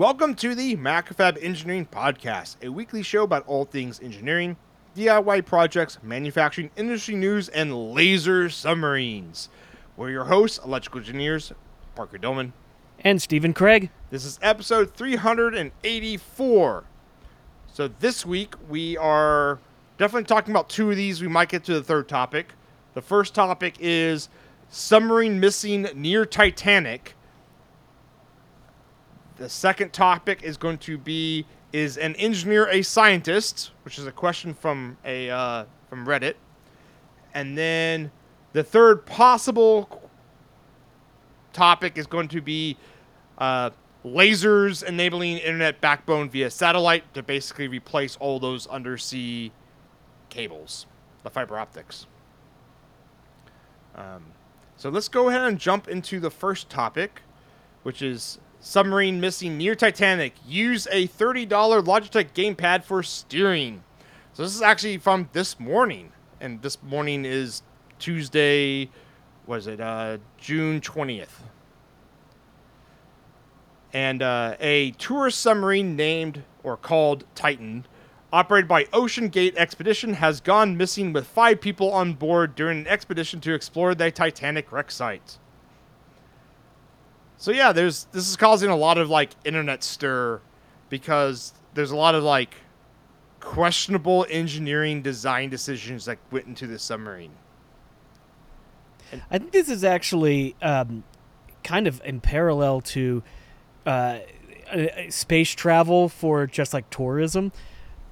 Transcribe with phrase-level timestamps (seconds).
[0.00, 4.56] Welcome to the Macrofab Engineering Podcast, a weekly show about all things engineering,
[4.96, 9.50] DIY projects, manufacturing, industry news, and laser submarines.
[9.98, 11.52] We're your hosts, electrical engineers
[11.94, 12.52] Parker Dillmann.
[13.00, 13.90] And Stephen Craig.
[14.08, 16.84] This is episode 384.
[17.70, 19.58] So this week we are
[19.98, 21.20] definitely talking about two of these.
[21.20, 22.54] We might get to the third topic.
[22.94, 24.30] The first topic is
[24.70, 27.16] submarine missing near Titanic.
[29.40, 34.12] The second topic is going to be is an engineer a scientist, which is a
[34.12, 36.34] question from a uh, from Reddit.
[37.32, 38.10] And then
[38.52, 40.10] the third possible
[41.54, 42.76] topic is going to be
[43.38, 43.70] uh,
[44.04, 49.52] lasers enabling internet backbone via satellite to basically replace all those undersea
[50.28, 50.84] cables,
[51.22, 52.06] the fiber optics.
[53.94, 54.22] Um,
[54.76, 57.22] so let's go ahead and jump into the first topic,
[57.84, 60.34] which is submarine missing near Titanic.
[60.46, 63.82] Use a $30 Logitech gamepad for steering.
[64.32, 67.62] So this is actually from this morning, and this morning is
[67.98, 68.88] Tuesday.
[69.46, 71.42] Was it uh, June twentieth?
[73.92, 77.86] And uh, a tourist submarine named or called Titan,
[78.32, 82.86] operated by Ocean Gate Expedition, has gone missing with five people on board during an
[82.86, 85.39] expedition to explore the Titanic wreck site.
[87.40, 90.42] So yeah, there's this is causing a lot of like internet stir
[90.90, 92.54] because there's a lot of like
[93.40, 97.32] questionable engineering design decisions that went into the submarine.
[99.30, 101.02] I think this is actually um,
[101.64, 103.22] kind of in parallel to
[103.86, 104.18] uh,
[105.08, 107.52] space travel for just like tourism,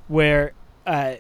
[0.07, 0.55] where
[0.87, 1.17] uh,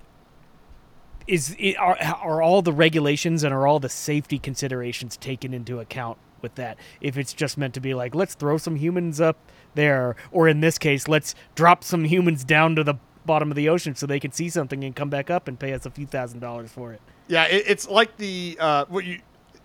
[1.26, 5.78] is it, are, are all the regulations and are all the safety considerations taken into
[5.78, 6.78] account with that?
[7.00, 9.36] If it's just meant to be like let's throw some humans up
[9.74, 12.94] there, or in this case, let's drop some humans down to the
[13.26, 15.72] bottom of the ocean so they can see something and come back up and pay
[15.72, 17.00] us a few thousand dollars for it.
[17.28, 19.20] Yeah, it, it's like the uh, what you.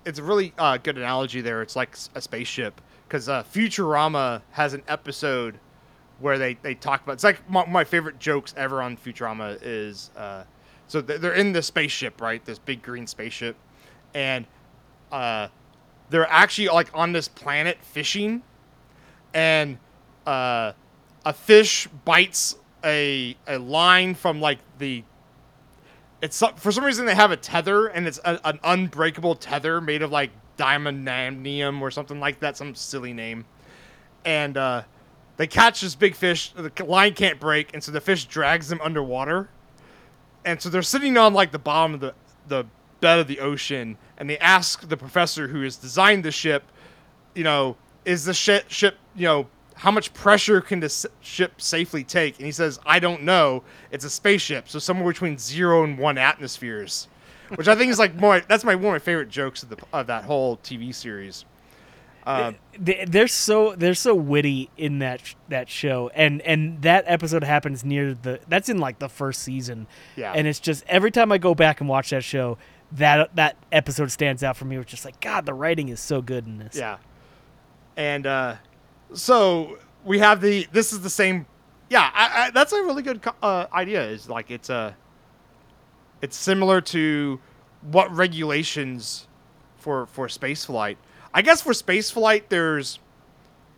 [0.06, 1.62] It's a really uh, good analogy there.
[1.62, 5.58] It's like a spaceship because uh, Futurama has an episode
[6.20, 7.14] where they, they talk about.
[7.14, 10.44] It's like my, my favorite jokes ever on Futurama is uh,
[10.88, 12.44] so they're in the spaceship, right?
[12.44, 13.56] This big green spaceship,
[14.14, 14.46] and
[15.12, 15.48] uh,
[16.14, 18.44] they're actually like on this planet fishing,
[19.34, 19.80] and
[20.28, 20.74] uh,
[21.26, 25.04] a fish bites a a line from like the
[26.22, 30.04] it's for some reason they have a tether and it's a, an unbreakable tether made
[30.04, 33.46] of like diamondium or something like that, some silly name.
[34.24, 34.84] And uh,
[35.38, 36.54] they catch this big fish.
[36.56, 39.50] The line can't break, and so the fish drags them underwater.
[40.46, 42.14] And so they're sitting on like the bottom of the
[42.48, 42.66] the
[43.02, 46.64] bed of the ocean, and they ask the professor who has designed the ship,
[47.36, 47.76] you know,
[48.06, 52.38] is the sh- ship, you know, how much pressure can the ship safely take?
[52.38, 53.64] And he says, I don't know.
[53.92, 57.10] It's a spaceship, so somewhere between zero and one atmospheres,
[57.56, 58.40] which I think is like more.
[58.48, 61.44] That's my one of my favorite jokes of the of that whole TV series.
[62.26, 67.84] Uh, they're so they're so witty in that that show, and and that episode happens
[67.84, 69.86] near the that's in like the first season.
[70.16, 72.58] Yeah, and it's just every time I go back and watch that show,
[72.94, 74.78] that that episode stands out for me.
[74.78, 76.76] It's just like God, the writing is so good in this.
[76.76, 76.98] Yeah,
[77.98, 78.56] and uh,
[79.14, 81.46] so we have the this is the same
[81.90, 84.96] yeah I, I, that's a really good uh, idea is like it's a
[86.22, 87.40] it's similar to
[87.82, 89.28] what regulations
[89.78, 90.98] for for space flight
[91.34, 93.00] i guess for space flight there's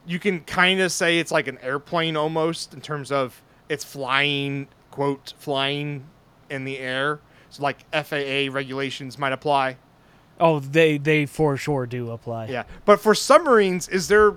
[0.05, 4.67] you can kind of say it's like an airplane almost in terms of it's flying
[4.91, 6.05] quote flying
[6.49, 9.77] in the air so like faa regulations might apply
[10.39, 14.35] oh they they for sure do apply yeah but for submarines is there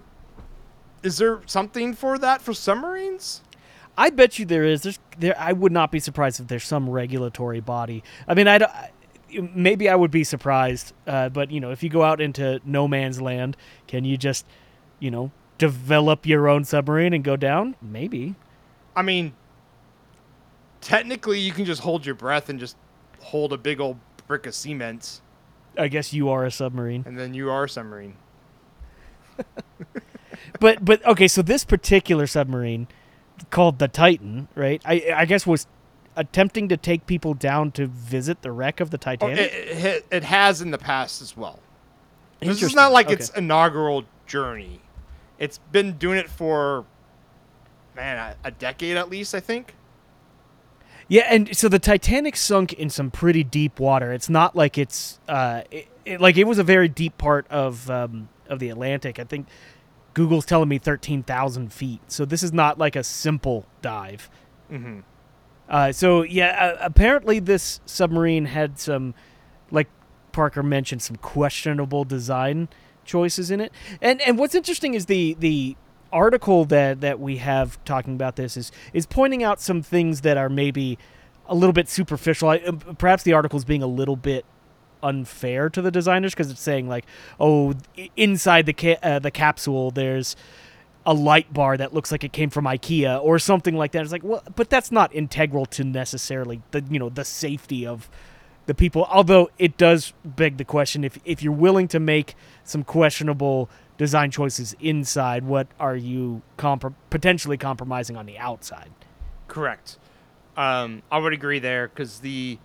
[1.03, 3.43] is there something for that for submarines?
[3.97, 4.83] I bet you there is.
[4.83, 5.39] There's there.
[5.39, 8.03] I would not be surprised if there's some regulatory body.
[8.27, 8.91] I mean, I
[9.33, 12.89] maybe I would be surprised, uh, but you know, if you go out into no
[12.89, 13.57] man's land,
[13.87, 14.47] can you just,
[15.01, 17.75] you know, develop your own submarine and go down?
[17.83, 18.37] Maybe.
[18.95, 19.35] I mean,
[20.81, 22.77] technically, you can just hold your breath and just
[23.21, 25.21] hold a big old brick of cement.
[25.77, 27.05] I guess you are a submarine.
[27.07, 28.17] And then you are a submarine.
[30.61, 32.89] but but okay, so this particular submarine
[33.51, 34.83] called the Titan, right?
[34.85, 35.67] I I guess was
[36.17, 39.39] attempting to take people down to visit the wreck of the oh, Titanic.
[39.39, 41.61] Oh, it, it, it, has in the past as well.
[42.41, 43.15] This is not like okay.
[43.15, 44.81] its inaugural journey.
[45.39, 46.85] It's been doing it for
[47.95, 49.75] man a, a decade at least, I think.
[51.09, 54.13] Yeah, and so the Titanic sunk in some pretty deep water.
[54.13, 57.89] It's not like it's uh, it, it, like it was a very deep part of
[57.91, 59.19] um, of the Atlantic.
[59.19, 59.49] I think
[60.13, 62.01] Google's telling me thirteen thousand feet.
[62.09, 64.29] So this is not like a simple dive.
[64.71, 65.01] Mm-hmm.
[65.69, 69.15] Uh, so yeah, uh, apparently this submarine had some,
[69.71, 69.89] like
[70.33, 72.69] Parker mentioned, some questionable design
[73.05, 73.73] choices in it.
[74.03, 75.77] And and what's interesting is the the
[76.13, 80.37] article that that we have talking about this is is pointing out some things that
[80.37, 80.99] are maybe
[81.47, 82.51] a little bit superficial.
[82.51, 84.45] I, um, perhaps the article is being a little bit
[85.03, 87.07] unfair to the designers because it's saying like,
[87.39, 87.75] oh,
[88.17, 90.37] inside the ca- uh, the capsule there's
[91.07, 94.03] a light bar that looks like it came from IKEA or something like that.
[94.03, 98.11] It's like, well, but that's not integral to necessarily the you know the safety of
[98.67, 99.05] the people.
[99.11, 102.35] Although it does beg the question if if you're willing to make
[102.65, 108.93] some questionable design choices inside, what are you compr- potentially compromising on the outside?
[109.49, 109.99] Correct.
[110.57, 112.59] Um, I would agree there because the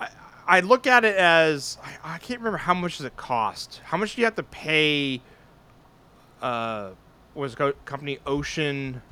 [0.00, 0.08] I,
[0.46, 3.80] I look at it as I, I can't remember how much does it cost.
[3.84, 5.20] How much do you have to pay?
[6.40, 6.90] Uh,
[7.34, 9.02] what was the co- company Ocean?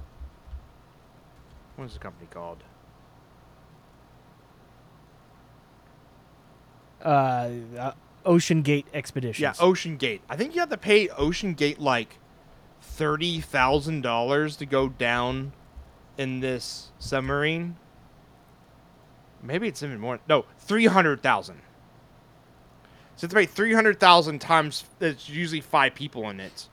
[1.76, 2.62] What is the company called?
[7.02, 7.48] Uh,
[7.78, 7.92] uh,
[8.24, 9.40] Ocean Gate Expeditions.
[9.40, 10.22] Yeah, Ocean Gate.
[10.28, 12.18] I think you have to pay Ocean Gate like
[12.80, 15.52] thirty thousand dollars to go down
[16.18, 17.76] in this submarine.
[19.42, 20.20] Maybe it's even more.
[20.28, 21.60] No, three hundred thousand.
[23.16, 24.84] So it's about three hundred thousand times.
[25.00, 26.68] It's usually five people in it.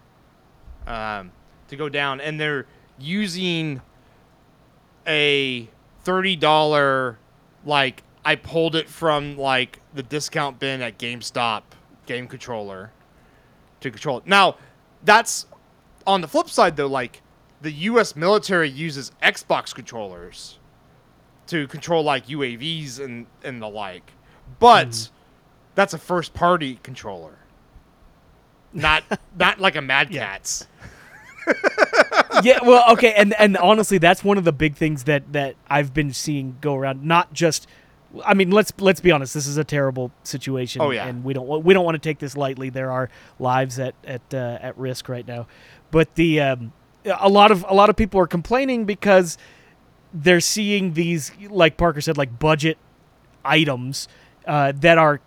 [0.86, 1.32] Um,
[1.68, 2.66] to go down, and they're
[3.00, 3.82] using
[5.06, 5.70] a
[6.04, 7.20] thirty dollar
[7.66, 11.62] like I pulled it from like the discount bin at GameStop
[12.06, 12.92] game controller
[13.80, 14.28] to control it.
[14.28, 14.58] Now,
[15.02, 15.46] that's
[16.06, 17.22] on the flip side though, like
[17.62, 20.60] the US military uses Xbox controllers
[21.48, 24.12] to control like UAVs and and the like.
[24.60, 25.16] But hmm.
[25.76, 27.38] that's a first party controller.
[28.74, 29.06] Not
[29.40, 30.34] not like a Mad Yeah.
[30.34, 30.68] Catz.
[32.44, 35.94] yeah, well, okay, and and honestly, that's one of the big things that that I've
[35.94, 37.06] been seeing go around.
[37.06, 37.68] Not just,
[38.26, 39.34] I mean, let's let's be honest.
[39.34, 40.82] This is a terrible situation.
[40.82, 41.08] Oh, yeah.
[41.08, 42.70] and we don't we don't want to take this lightly.
[42.70, 43.10] There are
[43.40, 45.48] lives at at uh, at risk right now,
[45.92, 46.74] but the um,
[47.06, 49.38] a lot of a lot of people are complaining because
[50.14, 52.78] they're seeing these, like Parker said, like budget
[53.44, 54.08] items
[54.46, 55.20] uh, that are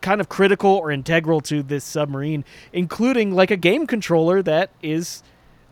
[0.00, 5.22] kind of critical or integral to this submarine, including like a game controller that is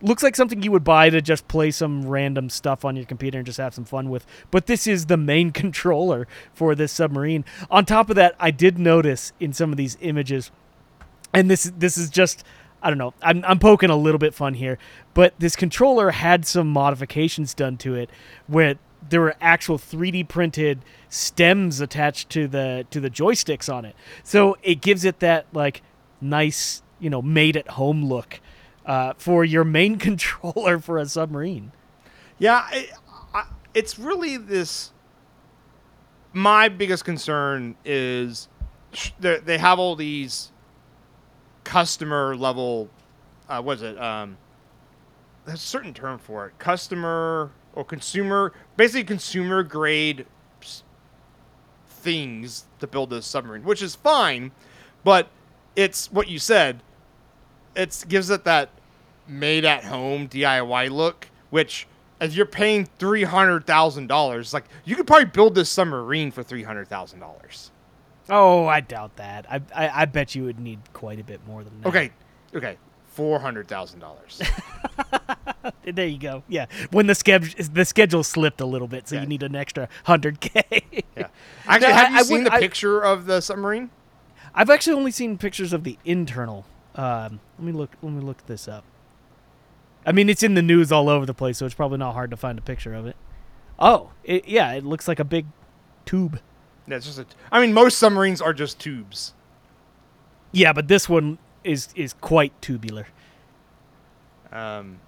[0.01, 3.39] looks like something you would buy to just play some random stuff on your computer
[3.39, 4.27] and just have some fun with.
[4.51, 7.45] But this is the main controller for this submarine.
[7.71, 10.51] On top of that, I did notice in some of these images,
[11.33, 12.45] and this this is just
[12.83, 13.15] I don't know.
[13.23, 14.79] I'm I'm poking a little bit fun here,
[15.15, 18.11] but this controller had some modifications done to it
[18.47, 18.77] where
[19.09, 23.97] there were actual 3D printed stems attached to the to the joysticks on it.
[24.23, 25.83] So it gives it that like
[26.21, 28.41] nice, you know, made at home look
[28.89, 31.71] uh, for your main controller for a submarine.
[32.39, 32.67] Yeah,
[33.33, 33.45] I,
[33.75, 34.93] it's really this.
[36.33, 38.49] My biggest concern is
[39.21, 40.51] they have all these
[41.65, 42.89] customer level.
[43.49, 44.01] Uh, what is it?
[44.01, 44.37] Um,
[45.45, 46.59] there's a certain term for it.
[46.59, 50.27] Customer or consumer, basically consumer grade
[51.89, 54.53] things to build this submarine, which is fine,
[55.05, 55.29] but
[55.77, 56.83] it's what you said.
[57.75, 58.71] It gives it that
[59.29, 61.87] made at home DIY look, which
[62.21, 66.43] if you're paying three hundred thousand dollars, like you could probably build this submarine for
[66.43, 67.71] three hundred thousand dollars.
[68.31, 69.47] Oh, I doubt that.
[69.51, 71.89] I, I I bet you would need quite a bit more than that.
[71.89, 72.11] Okay,
[72.55, 74.41] okay, four hundred thousand dollars.
[75.85, 76.43] There you go.
[76.49, 79.23] Yeah, when the schedule the schedule slipped a little bit, so Yeah.
[79.23, 80.63] you need an extra hundred k.
[81.17, 81.29] Yeah.
[81.67, 83.91] Actually, No, have I- you I seen the picture of the submarine?
[84.55, 86.65] I've actually only seen pictures of the internal.
[86.95, 87.91] Um, let me look.
[88.03, 88.85] Let me look this up.
[90.09, 92.31] I mean, it's in the news all over the place, so it's probably not hard
[92.31, 93.15] to find a picture of it.
[93.79, 95.45] Oh, it, yeah, it looks like a big
[96.07, 96.41] tube.
[96.87, 97.27] Yeah, it's just a.
[97.53, 99.35] I mean, most submarines are just tubes.
[100.51, 103.09] Yeah, but this one is is quite tubular.
[104.51, 105.01] Um,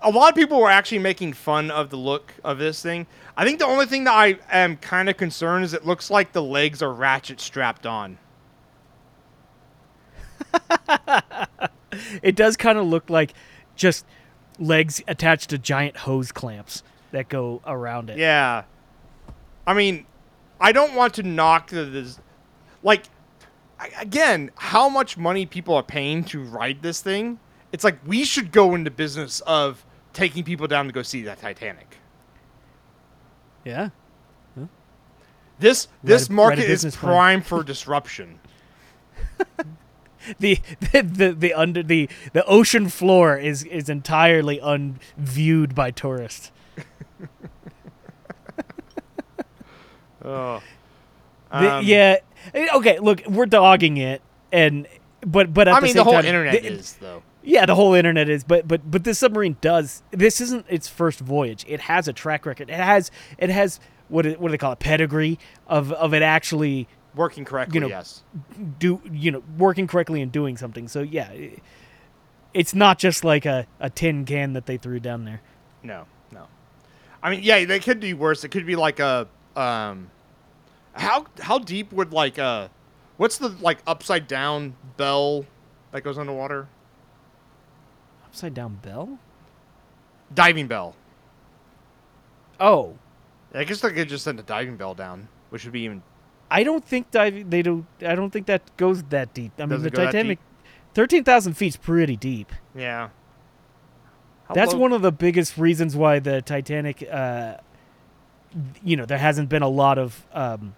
[0.00, 3.06] a lot of people were actually making fun of the look of this thing.
[3.36, 6.32] I think the only thing that I am kind of concerned is it looks like
[6.32, 8.16] the legs are ratchet strapped on.
[12.22, 13.34] It does kind of look like
[13.76, 14.06] just
[14.58, 18.18] legs attached to giant hose clamps that go around it.
[18.18, 18.64] Yeah.
[19.66, 20.06] I mean,
[20.60, 22.20] I don't want to knock the this,
[22.82, 23.04] like
[23.98, 27.38] again, how much money people are paying to ride this thing.
[27.72, 31.40] It's like we should go into business of taking people down to go see that
[31.40, 31.98] Titanic.
[33.64, 33.90] Yeah.
[35.58, 37.12] This this write market is business plan.
[37.12, 38.40] prime for disruption.
[40.38, 40.58] the,
[40.92, 46.50] the the the under the the ocean floor is is entirely unviewed by tourists.
[50.24, 50.62] Oh.
[51.50, 52.16] The- Um, yeah.
[52.54, 52.98] eh, Okay.
[52.98, 54.86] Look, we're dogging it, and
[55.20, 57.22] but but at I the mean, same the whole time, internet the- is though.
[57.42, 60.02] Yeah, the whole internet is, but but but this submarine does.
[60.10, 61.64] This isn't its first voyage.
[61.68, 62.70] It has a track record.
[62.70, 64.78] It has it has what it- what do they call it?
[64.78, 68.22] Pedigree of of it actually Working correctly, you know, yes.
[68.78, 70.88] do you know working correctly and doing something.
[70.88, 71.30] So yeah,
[72.52, 75.40] it's not just like a a tin can that they threw down there.
[75.84, 76.48] No, no.
[77.22, 78.42] I mean, yeah, they could do worse.
[78.42, 80.10] It could be like a um,
[80.94, 82.68] how how deep would like uh,
[83.16, 85.44] what's the like upside down bell
[85.92, 86.68] that goes underwater?
[88.24, 89.18] Upside down bell.
[90.34, 90.96] Diving bell.
[92.58, 92.96] Oh,
[93.54, 96.02] I guess they could just send a diving bell down, which would be even.
[96.50, 97.50] I don't think diving.
[97.50, 97.86] They do.
[98.06, 99.52] I don't think that goes that deep.
[99.58, 100.38] I mean, Doesn't the Titanic,
[100.94, 102.52] thirteen thousand feet's pretty deep.
[102.74, 103.08] Yeah.
[104.48, 107.56] How That's low- one of the biggest reasons why the Titanic, uh,
[108.82, 110.74] you know, there hasn't been a lot of um,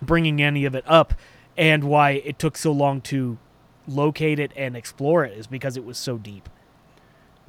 [0.00, 1.14] bringing any of it up,
[1.56, 3.38] and why it took so long to
[3.86, 6.48] locate it and explore it is because it was so deep.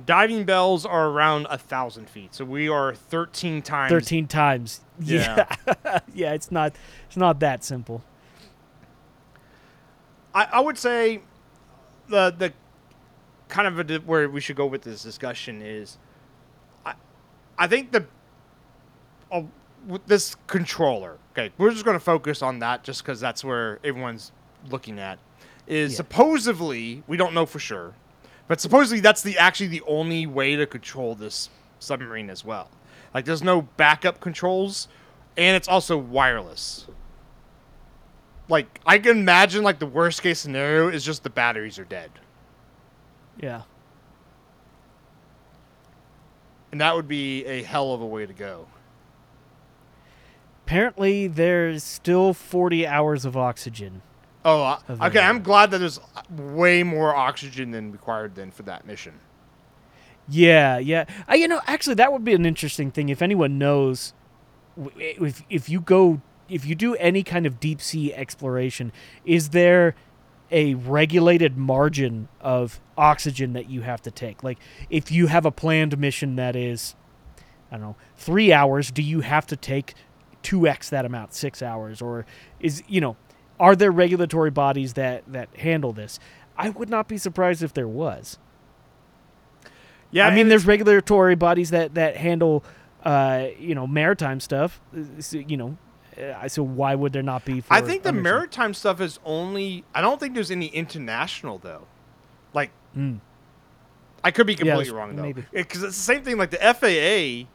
[0.03, 3.91] Diving bells are around a thousand feet, so we are thirteen times.
[3.91, 4.81] Thirteen times.
[4.99, 5.53] Yeah,
[6.13, 6.31] yeah.
[6.33, 6.73] It's not.
[7.07, 8.01] It's not that simple.
[10.33, 11.21] I, I would say
[12.07, 12.53] the the
[13.49, 15.97] kind of a, where we should go with this discussion is
[16.85, 16.93] I
[17.57, 18.05] I think the
[19.31, 19.43] uh,
[19.87, 21.17] with this controller.
[21.33, 24.31] Okay, we're just going to focus on that just because that's where everyone's
[24.69, 25.19] looking at.
[25.67, 25.97] Is Yeah.
[25.97, 27.93] supposedly we don't know for sure,
[28.47, 31.49] but supposedly that's the actually the only way to control this
[31.79, 32.69] submarine as well.
[33.13, 34.87] Like there's no backup controls,
[35.37, 36.87] and it's also wireless
[38.49, 42.11] like I can imagine like the worst case scenario is just the batteries are dead.
[43.39, 43.63] Yeah.
[46.71, 48.67] And that would be a hell of a way to go.
[50.65, 54.01] Apparently, there's still forty hours of oxygen.
[54.45, 55.19] Oh, okay.
[55.19, 55.99] I'm glad that there's
[56.29, 59.19] way more oxygen than required then for that mission.
[60.29, 61.05] Yeah, yeah.
[61.27, 64.13] I, you know, actually, that would be an interesting thing if anyone knows.
[64.97, 68.91] If if you go, if you do any kind of deep sea exploration,
[69.25, 69.95] is there
[70.51, 74.43] a regulated margin of oxygen that you have to take?
[74.43, 74.59] Like,
[74.91, 76.95] if you have a planned mission that is,
[77.71, 79.95] I don't know, three hours, do you have to take
[80.43, 82.25] two x that amount, six hours, or
[82.59, 83.15] is you know,
[83.59, 86.19] are there regulatory bodies that that handle this?
[86.57, 88.37] I would not be surprised if there was.
[90.11, 92.63] Yeah, I mean, there's regulatory bodies that that handle,
[93.03, 94.79] uh, you know, maritime stuff.
[95.19, 95.77] so, you know,
[96.17, 97.59] uh, so why would there not be?
[97.61, 99.83] For I think the maritime stuff is only.
[99.93, 101.87] I don't think there's any international though.
[102.53, 103.19] Like Mm.
[104.23, 106.37] I could be completely that's- wrong though, because it's the same thing.
[106.37, 107.47] Like the FAA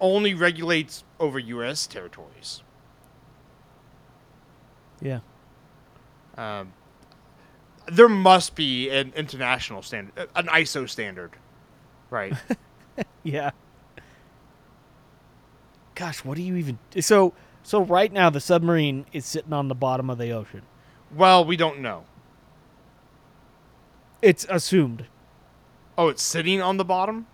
[0.00, 1.86] only regulates over U.S.
[1.86, 2.62] territories.
[5.02, 5.20] Yeah,
[6.38, 6.72] Um,
[7.86, 11.32] there must be an international standard, an ISO standard,
[12.10, 12.32] right?
[13.24, 13.50] yeah.
[15.94, 16.78] Gosh, what do you even?
[17.00, 20.62] So, so right now the submarine is sitting on the bottom of the ocean.
[21.14, 22.04] well, we don't know.
[24.22, 25.06] It's assumed.
[25.96, 27.26] Oh, it's sitting on the bottom.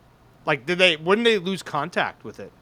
[0.46, 0.96] Like, did they?
[0.96, 2.52] Wouldn't they lose contact with it?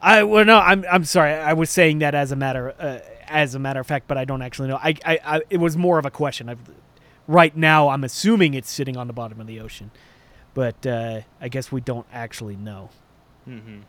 [0.00, 1.32] I well, no, I'm I'm sorry.
[1.32, 4.24] I was saying that as a matter uh, as a matter of fact, but I
[4.24, 4.76] don't actually know.
[4.76, 6.48] I, I, I it was more of a question.
[6.48, 6.60] I've,
[7.26, 9.90] right now, I'm assuming it's sitting on the bottom of the ocean,
[10.54, 12.90] but uh, I guess we don't actually know.
[13.48, 13.80] Mm-hmm.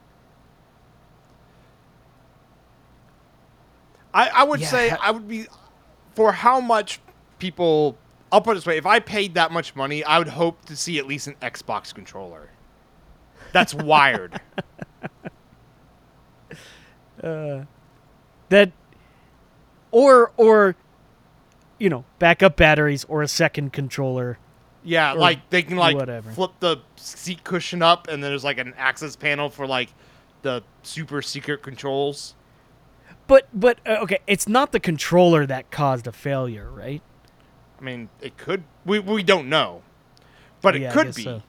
[4.14, 5.46] I I would Yeah, say ha- I would be
[6.16, 7.00] for how much
[7.38, 7.98] people.
[8.32, 10.76] I'll put it this way: if I paid that much money, I would hope to
[10.76, 12.50] see at least an Xbox controller.
[13.54, 14.40] That's wired.
[17.24, 17.66] Uh,
[18.50, 18.72] that,
[19.92, 20.76] or or,
[21.78, 24.38] you know, backup batteries or a second controller.
[24.84, 26.32] Yeah, like they can like whatever.
[26.32, 29.90] flip the seat cushion up, and then there's like an access panel for like
[30.42, 32.34] the super secret controls.
[33.28, 37.02] But but uh, okay, it's not the controller that caused a failure, right?
[37.80, 38.64] I mean, it could.
[38.86, 39.82] We we don't know,
[40.62, 41.24] but it Yeah, could be.
[41.24, 41.44] so.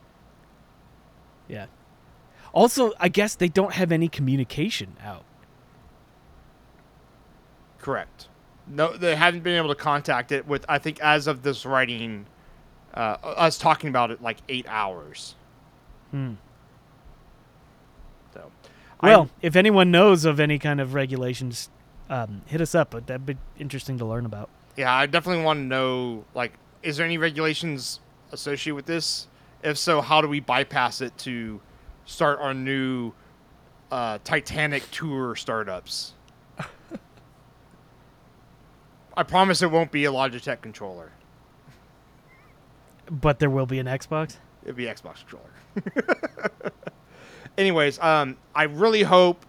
[1.47, 1.67] Yeah.
[2.53, 5.23] Also, I guess they don't have any communication out.
[7.81, 8.27] Correct.
[8.67, 10.65] No, they haven't been able to contact it with.
[10.69, 12.25] I think as of this writing,
[12.93, 15.35] uh, us talking about it like eight hours.
[16.11, 16.33] Hmm.
[18.33, 18.51] So,
[19.01, 21.69] Well, I'm- if anyone knows of any kind of regulations,
[22.09, 22.91] um, hit us up.
[22.91, 24.49] But that'd be interesting to learn about.
[24.77, 27.99] yeah, I definitely want to know like is there any regulations
[28.31, 29.27] associated with this?
[29.63, 31.59] If so, how do we bypass it to
[32.05, 33.11] start our new
[33.91, 36.13] uh, Titanic tour startups?
[39.15, 41.11] I promise it won't be a Logitech controller.
[43.09, 44.37] But there will be an Xbox.
[44.63, 46.71] It'd be Xbox controller.
[47.57, 49.45] Anyways, um, I really hope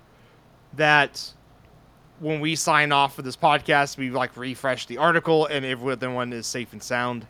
[0.75, 1.33] that
[2.19, 6.47] when we sign off for this podcast, we like refresh the article and everyone is
[6.47, 7.27] safe and sound.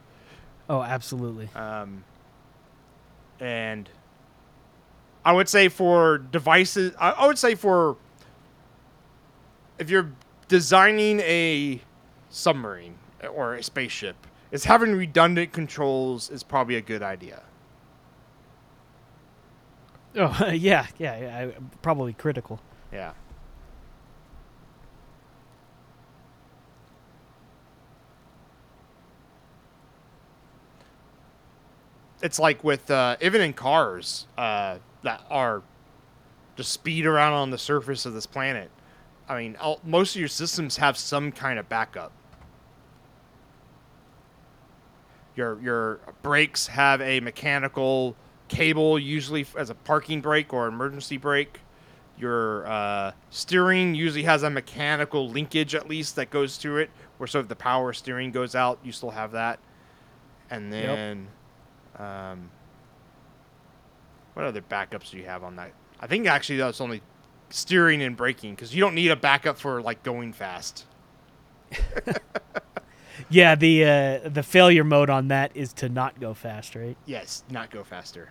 [0.68, 1.48] Oh, absolutely.
[1.54, 2.04] Um,
[3.40, 3.88] and
[5.24, 7.96] I would say for devices, I, I would say for
[9.78, 10.12] if you're
[10.48, 11.80] designing a
[12.32, 12.96] submarine
[13.32, 14.16] or a spaceship,
[14.50, 17.42] is having redundant controls is probably a good idea.
[20.16, 22.60] Oh, yeah, yeah, yeah, probably critical.
[22.92, 23.12] Yeah.
[32.22, 35.62] It's like with uh, even in cars uh, that are
[36.56, 38.70] just speed around on the surface of this planet.
[39.28, 42.12] I mean, all, most of your systems have some kind of backup.
[45.36, 48.16] Your your brakes have a mechanical
[48.48, 51.60] cable, usually as a parking brake or emergency brake.
[52.18, 56.90] Your uh, steering usually has a mechanical linkage, at least, that goes to it.
[57.16, 59.58] Where sort of the power steering goes out, you still have that.
[60.50, 61.28] And then,
[61.98, 62.50] um,
[64.34, 65.72] what other backups do you have on that?
[66.00, 67.00] I think actually that's only
[67.48, 70.84] steering and braking because you don't need a backup for like going fast.
[73.28, 76.96] Yeah, the uh, the failure mode on that is to not go fast, right?
[77.06, 78.30] Yes, not go faster.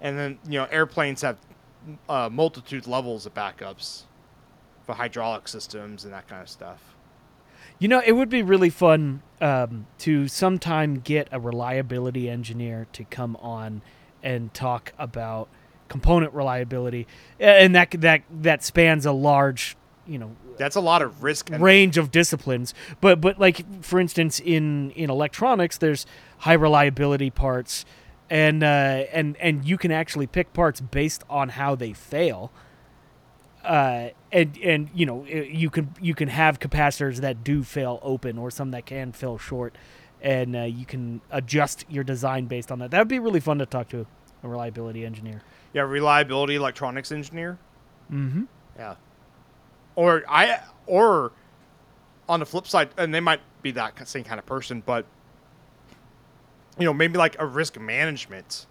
[0.00, 1.38] And then you know airplanes have
[2.08, 4.02] uh, multitude levels of backups
[4.84, 6.80] for hydraulic systems and that kind of stuff.
[7.78, 13.04] You know, it would be really fun um, to sometime get a reliability engineer to
[13.04, 13.82] come on
[14.22, 15.48] and talk about
[15.88, 17.06] component reliability,
[17.40, 21.50] and that that that spans a large, you know, That's a lot of risk.
[21.50, 22.74] And, range of disciplines.
[23.00, 26.06] But but like for instance, in in electronics, there's
[26.38, 27.84] high reliability parts,
[28.28, 28.66] and uh,
[29.12, 32.50] and and you can actually pick parts based on how they fail.
[33.64, 38.36] Uh, and and you know you can you can have capacitors that do fail open
[38.38, 39.76] or some that can fail short,
[40.20, 42.90] and uh, you can adjust your design based on that.
[42.90, 44.06] That would be really fun to talk to
[44.42, 45.42] a reliability engineer.
[45.72, 47.58] yeah, reliability electronics engineer.
[48.12, 48.44] Mm-hmm.
[48.76, 48.96] Yeah.
[49.94, 51.32] Or I or
[52.28, 55.04] on the flip side, and they might be that same kind of person, but
[56.78, 58.66] you know, maybe like a risk management.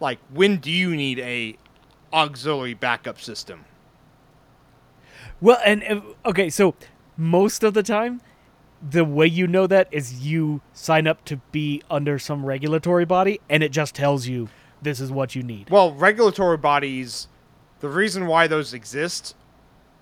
[0.00, 1.56] Like when do you need a
[2.12, 3.64] auxiliary backup system?
[5.40, 6.74] Well, and okay, so
[7.16, 8.20] most of the time,
[8.90, 13.40] the way you know that is you sign up to be under some regulatory body,
[13.48, 14.48] and it just tells you
[14.80, 15.70] this is what you need.
[15.70, 17.28] Well, regulatory bodies,
[17.80, 19.34] the reason why those exist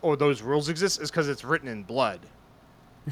[0.06, 2.20] or those rules exist is because it's written in blood.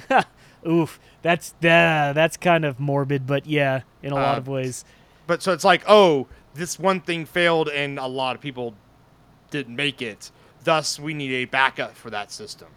[0.67, 4.85] Oof, that's that, that's kind of morbid, but yeah, in a lot Uh, of ways.
[5.27, 8.75] But so it's like, oh, this one thing failed and a lot of people
[9.51, 10.31] didn't make it.
[10.63, 12.69] Thus, we need a backup for that system.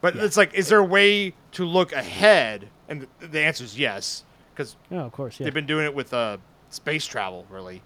[0.00, 0.24] But Yeah.
[0.24, 2.68] it's like, is there a way to look ahead?
[2.88, 5.44] And the answer is yes, because Oh, of course, yeah.
[5.44, 6.38] they've been doing it with uh,
[6.70, 7.82] space travel, really.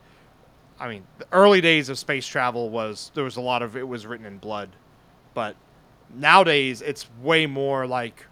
[0.82, 3.86] I mean, the early days of space travel was there was a lot of it
[3.86, 4.68] was written in blood,
[5.32, 5.54] but
[6.12, 8.26] nowadays it's way more like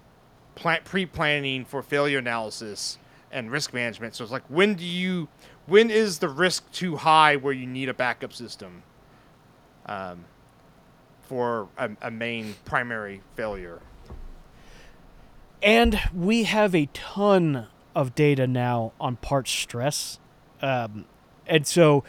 [0.56, 2.98] pre-planning for failure analysis
[3.30, 4.16] and risk management.
[4.16, 5.28] So it's like when do you
[5.66, 8.82] when is the risk too high where you need a backup system
[9.86, 10.24] um,
[11.22, 13.78] for a, a main primary failure?
[15.62, 20.18] And we have a ton of data now on part stress.
[20.60, 21.04] Um,
[21.46, 22.02] and so,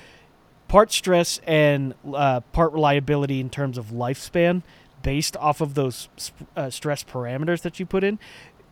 [0.71, 4.63] part stress and uh, part reliability in terms of lifespan,
[5.03, 6.07] based off of those
[6.55, 8.17] uh, stress parameters that you put in,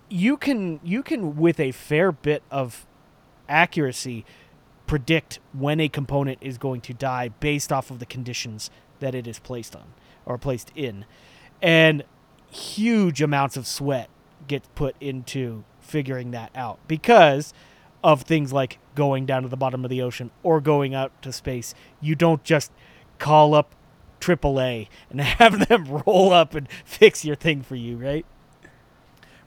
[0.08, 2.88] you can you can with a fair bit of
[3.50, 4.24] accuracy
[4.88, 9.28] predict when a component is going to die based off of the conditions that it
[9.28, 9.94] is placed on
[10.26, 11.04] or placed in.
[11.62, 12.06] And
[12.50, 14.10] huge amounts of sweat
[14.48, 17.54] get put into figuring that out because
[18.04, 21.32] of things like going down to the bottom of the ocean or going out to
[21.32, 21.74] space.
[22.02, 22.72] You don't just
[23.18, 23.76] call up
[24.22, 28.26] AAA and have them roll up and fix your thing for you, right?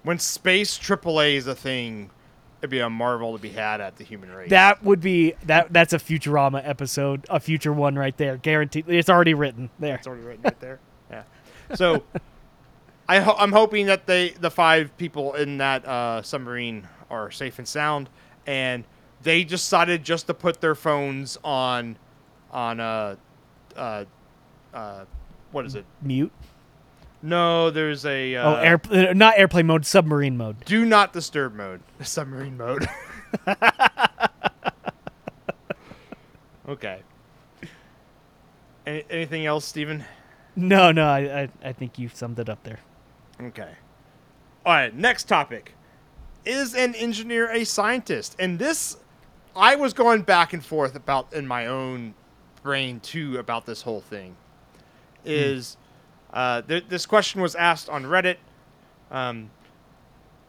[0.02, 2.10] When space AAA is a thing,
[2.60, 4.50] it'd be a marvel to be had at the human race.
[4.50, 8.36] That would be that that's a Futurama episode, a future one right there.
[8.36, 8.88] Guaranteed.
[8.88, 9.96] It's already written there.
[9.96, 10.80] It's already written right there.
[11.10, 11.24] Yeah.
[11.74, 12.04] So,
[13.06, 17.58] I ho- I'm hoping that they the five people in that uh, submarine are safe
[17.58, 18.08] and sound,
[18.46, 18.84] and
[19.22, 21.96] they decided just to put their phones on
[22.50, 23.16] on uh
[23.76, 24.04] uh
[24.74, 25.04] uh
[25.52, 25.84] what is it?
[26.00, 26.32] Mute.
[27.22, 30.64] No, there's a uh, oh, air uh, not airplane mode, submarine mode.
[30.64, 32.88] do not disturb mode, submarine mode.
[36.68, 37.02] okay.
[38.84, 40.04] Any, anything else, Stephen?
[40.56, 42.80] No, no, I, I I think you summed it up there.
[43.40, 43.70] Okay.
[44.66, 45.74] All right, next topic.
[46.44, 48.36] Is an engineer a scientist?
[48.38, 48.96] And this,
[49.54, 52.14] I was going back and forth about in my own
[52.62, 54.36] brain too about this whole thing.
[55.24, 55.76] Is
[56.32, 58.36] uh, th- this question was asked on Reddit.
[59.10, 59.50] Um,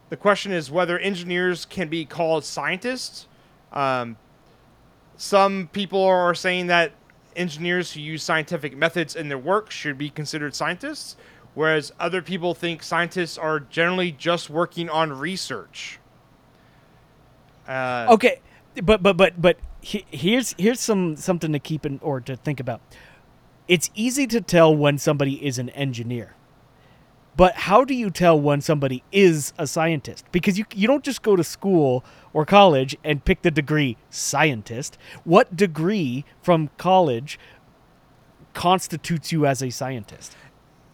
[0.08, 3.26] the question is whether engineers can be called scientists.
[3.72, 4.16] Um,
[5.16, 6.92] some people are saying that
[7.36, 11.16] engineers who use scientific methods in their work should be considered scientists,
[11.54, 15.98] whereas other people think scientists are generally just working on research.
[17.66, 18.40] Uh, Okay,
[18.82, 22.60] but but but but he, here's here's some something to keep in or to think
[22.60, 22.80] about.
[23.68, 26.34] It's easy to tell when somebody is an engineer.
[27.36, 30.24] But how do you tell when somebody is a scientist?
[30.30, 34.98] Because you you don't just go to school or college and pick the degree scientist.
[35.24, 37.38] What degree from college
[38.52, 40.36] constitutes you as a scientist?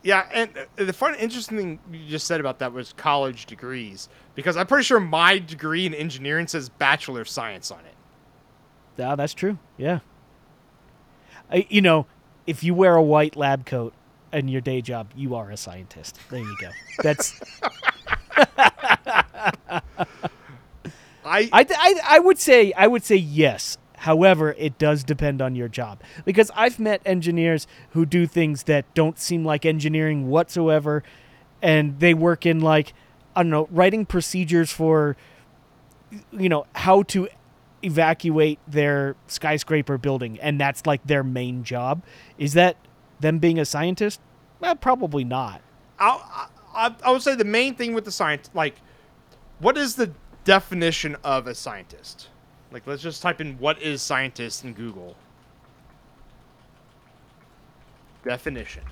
[0.02, 4.56] Yeah, and the fun, interesting thing you just said about that was college degrees, because
[4.56, 7.94] I'm pretty sure my degree in engineering says Bachelor of Science on it.
[8.96, 9.58] Yeah, that's true.
[9.76, 10.00] Yeah.
[11.50, 12.06] I, you know,
[12.46, 13.92] if you wear a white lab coat
[14.32, 16.18] in your day job, you are a scientist.
[16.30, 16.70] There you go.
[17.02, 17.38] That's
[21.24, 23.78] I, I, I, I would say I would say yes.
[24.00, 28.92] However, it does depend on your job because I've met engineers who do things that
[28.94, 31.02] don't seem like engineering whatsoever,
[31.60, 32.94] and they work in like
[33.36, 35.18] I don't know writing procedures for
[36.32, 37.28] you know how to
[37.82, 42.02] evacuate their skyscraper building, and that's like their main job.
[42.38, 42.78] Is that
[43.20, 44.18] them being a scientist?
[44.60, 45.60] Well, probably not.
[45.98, 48.76] I, I, I would say the main thing with the science, like,
[49.58, 50.12] what is the
[50.44, 52.29] definition of a scientist?
[52.72, 55.16] Like, let's just type in what is scientist in Google.
[58.24, 58.84] Definition.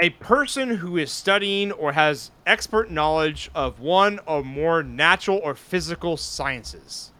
[0.00, 5.54] A person who is studying or has expert knowledge of one or more natural or
[5.54, 7.12] physical sciences.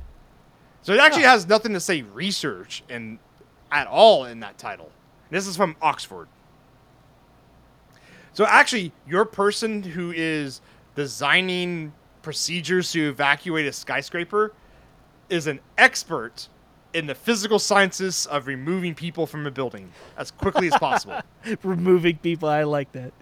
[0.83, 3.19] So it actually has nothing to say research and
[3.73, 4.91] at all in that title.
[5.31, 6.29] This is from Oxford.
[8.33, 10.61] So actually, your person who is
[10.95, 11.93] designing
[12.29, 14.53] procedures to evacuate a skyscraper
[15.31, 16.47] is an expert
[16.93, 21.19] in the physical sciences of removing people from a building as quickly as possible.
[21.63, 22.47] removing people.
[22.47, 23.15] I like that.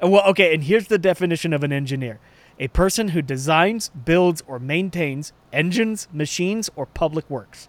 [0.00, 2.20] Uh, Well, okay, and here's the definition of an engineer
[2.56, 7.68] a person who designs, builds, or maintains engines, machines, or public works.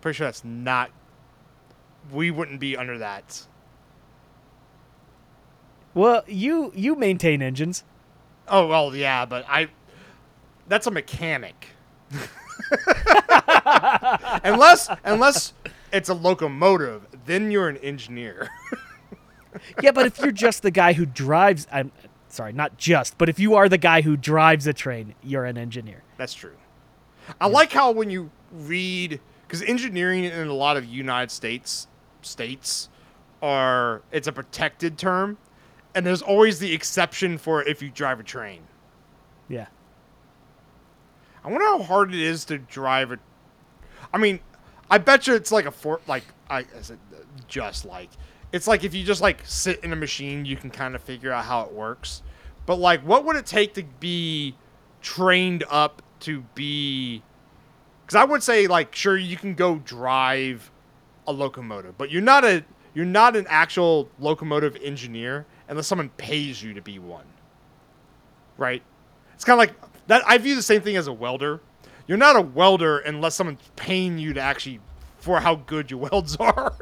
[0.00, 0.92] Pretty sure that's not.
[2.12, 3.48] We wouldn't be under that.
[5.92, 7.82] Well, you you maintain engines.
[8.48, 9.68] Oh well, yeah, but I.
[10.68, 11.68] That's a mechanic.
[14.44, 15.52] unless unless
[15.92, 18.48] it's a locomotive, then you're an engineer.
[19.82, 21.90] Yeah, but if you're just the guy who drives, I'm
[22.28, 25.56] sorry, not just, but if you are the guy who drives a train, you're an
[25.58, 26.02] engineer.
[26.16, 26.54] That's true.
[27.40, 31.88] I like how when you read because engineering in a lot of United States
[32.22, 32.88] states
[33.42, 35.38] are it's a protected term,
[35.94, 38.62] and there's always the exception for if you drive a train.
[39.48, 39.66] Yeah.
[41.44, 43.18] I wonder how hard it is to drive a.
[44.12, 44.40] I mean,
[44.90, 48.10] I bet you it's like a for like I, I said uh, just like
[48.52, 51.32] it's like if you just like sit in a machine, you can kind of figure
[51.32, 52.22] out how it works.
[52.66, 54.54] But like, what would it take to be
[55.00, 57.22] trained up to be?
[58.04, 60.70] Because I would say like, sure, you can go drive
[61.26, 66.62] a locomotive, but you're not a you're not an actual locomotive engineer unless someone pays
[66.62, 67.26] you to be one.
[68.56, 68.82] Right?
[69.34, 69.74] It's kind of like
[70.08, 70.22] that.
[70.26, 71.60] I view the same thing as a welder.
[72.06, 74.80] You're not a welder unless someone's paying you to actually
[75.18, 76.74] for how good your welds are.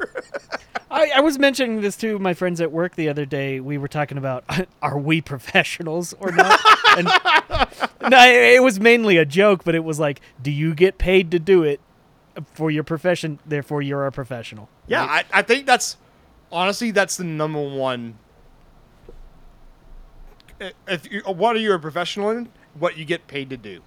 [0.89, 3.59] I, I was mentioning this to my friends at work the other day.
[3.59, 4.45] We were talking about
[4.81, 6.59] are we professionals or not?
[6.97, 7.07] and
[8.09, 11.39] no, it was mainly a joke, but it was like, do you get paid to
[11.39, 11.81] do it
[12.53, 13.39] for your profession?
[13.45, 14.69] Therefore, you're a professional.
[14.87, 15.25] yeah, right?
[15.33, 15.97] I, I think that's
[16.51, 18.17] honestly that's the number one.
[20.87, 22.49] If you, what are you a professional in?
[22.73, 23.81] What you get paid to do.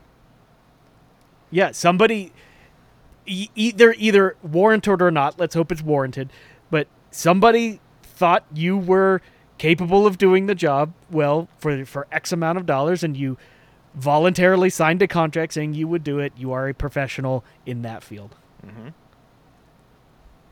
[1.50, 1.72] yeah.
[1.72, 2.32] Somebody
[3.26, 5.38] either either warranted or not.
[5.38, 6.30] Let's hope it's warranted.
[6.70, 9.20] But somebody thought you were
[9.58, 13.36] capable of doing the job well for for X amount of dollars, and you
[13.94, 16.32] voluntarily signed a contract saying you would do it.
[16.36, 18.34] You are a professional in that field.
[18.66, 18.88] Mm-hmm.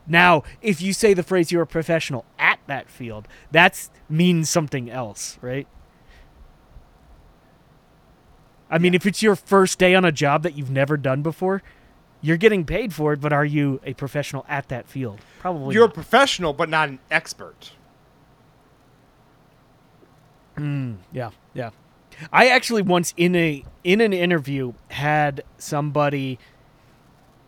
[0.07, 4.89] Now, if you say the phrase "you're a professional at that field," that means something
[4.89, 5.67] else, right?
[8.69, 11.63] I mean, if it's your first day on a job that you've never done before,
[12.21, 15.19] you're getting paid for it, but are you a professional at that field?
[15.39, 15.73] Probably.
[15.73, 17.71] You're a professional, but not an expert.
[20.55, 21.69] Mm, yeah, yeah.
[22.33, 26.37] I actually once in a in an interview had somebody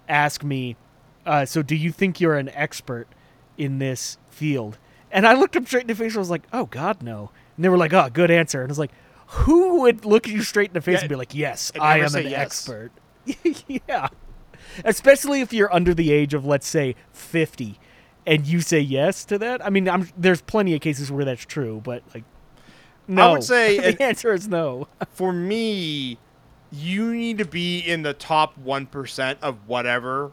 [0.07, 0.77] ask me,
[1.25, 3.07] uh, "So, do you think you're an expert
[3.57, 4.77] in this field?"
[5.11, 6.13] And I looked them straight in the face.
[6.13, 8.69] and I was like, "Oh God, no!" And they were like, "Oh, good answer." And
[8.69, 8.91] I was like,
[9.31, 12.15] "Who would look you straight in the face Yeah, and be like, yes, I am
[12.15, 12.33] an yes.
[12.33, 12.91] expert."
[13.87, 14.07] yeah,
[14.83, 17.79] especially if you're under the age of, let's say, fifty,
[18.25, 19.63] and you say yes to that.
[19.65, 22.23] I mean, I'm, there's plenty of cases where that's true, but like.
[23.07, 23.29] No.
[23.29, 24.87] I would say the answer is no.
[25.09, 26.17] For me,
[26.71, 30.31] you need to be in the top 1% of whatever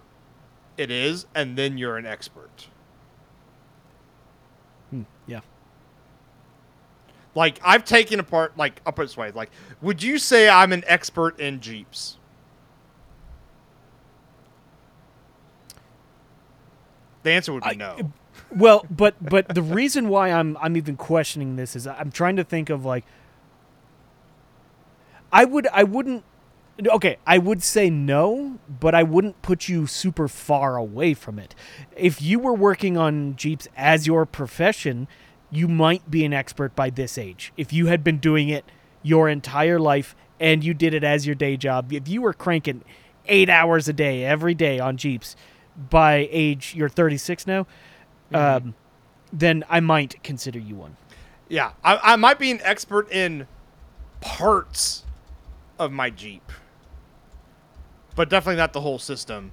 [0.76, 2.68] it is, and then you're an expert.
[4.90, 5.40] Hmm, yeah.
[7.38, 9.30] Like, I've taken apart, like, I'll put it this way.
[9.30, 12.16] Like, would you say I'm an expert in Jeeps?
[17.22, 18.12] The answer would be I- no.
[18.54, 22.44] Well, but but the reason why I'm I'm even questioning this is I'm trying to
[22.44, 23.04] think of like
[25.30, 26.24] I would I wouldn't
[26.86, 31.54] okay, I would say no, but I wouldn't put you super far away from it.
[31.94, 35.08] If you were working on Jeeps as your profession,
[35.50, 37.52] you might be an expert by this age.
[37.56, 38.64] If you had been doing it
[39.02, 42.84] your entire life and you did it as your day job, if you were cranking
[43.26, 45.36] 8 hours a day every day on Jeeps
[45.90, 47.66] by age you're 36 now,
[48.32, 48.74] um,
[49.32, 50.96] then I might consider you one.
[51.48, 53.46] Yeah, I, I might be an expert in
[54.20, 55.04] parts
[55.78, 56.52] of my Jeep,
[58.14, 59.52] but definitely not the whole system.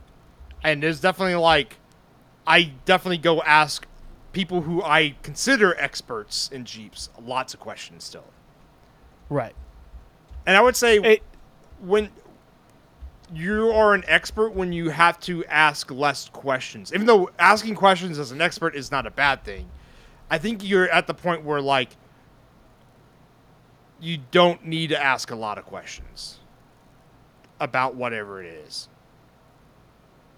[0.64, 1.78] And there's definitely like,
[2.46, 3.88] I definitely go ask
[4.36, 8.26] people who I consider experts in Jeeps lots of questions still.
[9.30, 9.56] Right.
[10.46, 11.24] And I would say It,
[11.80, 12.10] when
[13.34, 16.94] you are an expert when you have to ask less questions.
[16.94, 19.70] Even though asking questions as an expert is not a bad thing,
[20.30, 21.96] I think you're at the point where like
[24.02, 26.40] you don't need to ask a lot of questions
[27.60, 28.90] about whatever it is.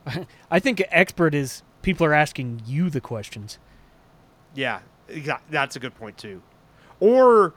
[0.52, 3.58] I think expert is people are asking you the questions.
[4.58, 4.80] Yeah,
[5.52, 6.42] that's a good point too.
[7.00, 7.54] Or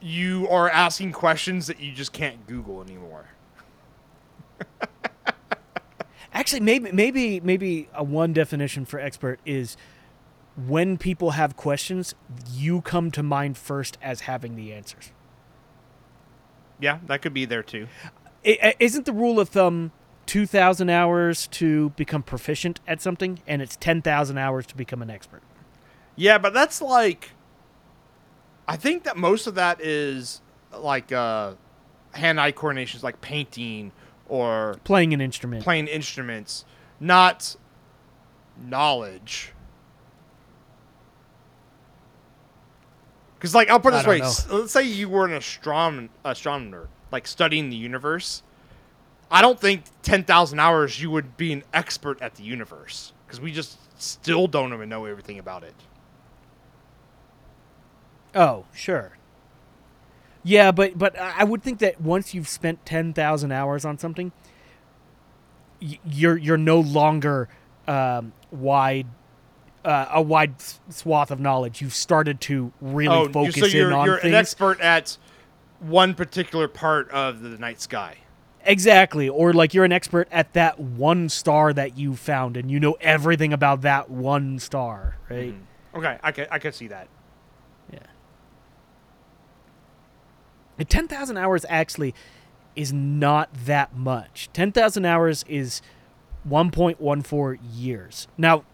[0.00, 3.30] you are asking questions that you just can't Google anymore.
[6.32, 9.76] Actually, maybe maybe maybe a one definition for expert is
[10.56, 12.14] when people have questions,
[12.48, 15.10] you come to mind first as having the answers.
[16.78, 17.88] Yeah, that could be there too.
[18.44, 19.90] Isn't the rule of thumb
[20.26, 25.42] 2000 hours to become proficient at something and it's 10,000 hours to become an expert?
[26.20, 27.30] Yeah, but that's like
[28.68, 30.42] I think that most of that is
[30.76, 31.54] like uh
[32.12, 33.90] hand-eye coordination is like painting
[34.28, 35.64] or Playing an instrument.
[35.64, 36.66] playing instruments,
[37.00, 37.56] not
[38.62, 39.54] knowledge.
[43.38, 47.26] Because, like, I'll put it this way: don't let's say you were an astronomer, like
[47.26, 48.42] studying the universe.
[49.30, 53.40] I don't think ten thousand hours you would be an expert at the universe because
[53.40, 55.74] we just still don't even know everything about it.
[58.34, 59.12] Oh, sure.
[60.42, 64.32] Yeah, but but I would think that once you've spent ten thousand hours on something,
[65.80, 67.48] you're you're no longer
[67.86, 69.06] um, wide
[69.84, 70.54] uh, a wide
[70.88, 71.80] swath of knowledge.
[71.80, 74.32] You've started to really oh, focus so you're, in on you're things.
[74.32, 75.18] an expert at
[75.80, 78.18] one particular part of the night sky.
[78.64, 79.28] Exactly.
[79.28, 82.96] Or like you're an expert at that one star that you found and you know
[83.00, 85.54] everything about that one star, right?
[85.94, 87.08] Okay, I can I can see that.
[90.80, 92.14] And 10,000 hours actually
[92.74, 94.48] is not that much.
[94.54, 95.82] 10,000 hours is
[96.48, 98.26] 1.14 years.
[98.38, 98.64] Now,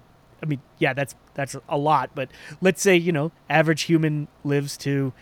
[0.40, 4.76] I mean, yeah, that's that's a lot, but let's say, you know, average human lives
[4.78, 5.12] to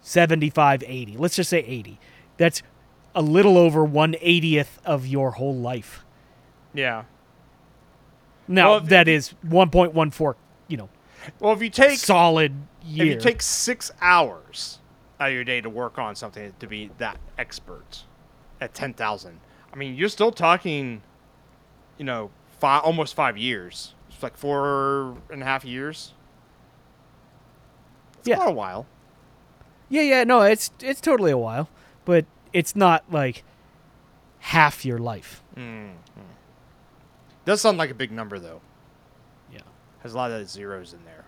[0.00, 1.16] 75, 80.
[1.18, 2.00] Let's just say 80.
[2.38, 2.62] That's
[3.14, 6.04] a little over 180th of your whole life.
[6.72, 7.04] Yeah.
[8.48, 10.34] Now, Well, that is 1.14,
[10.68, 10.88] you know,
[11.38, 14.78] Well, if you take solid if you take six hours
[15.24, 18.04] out of your day to work on something to be that expert
[18.60, 19.40] at ten thousand,
[19.72, 21.02] I mean, you're still talking,
[21.98, 26.12] you know, five almost five years It's like four and a half years.
[28.18, 28.46] It's Yeah.
[28.46, 28.86] a while.
[29.88, 31.68] Yeah, yeah, no, it's it's totally a while,
[32.04, 33.44] but it's not like
[34.40, 35.42] half your life.
[35.56, 35.92] Mm.
[37.44, 38.60] Does sound like a big number though.
[39.52, 39.60] Yeah.
[40.02, 41.24] Has a lot of zeros in there.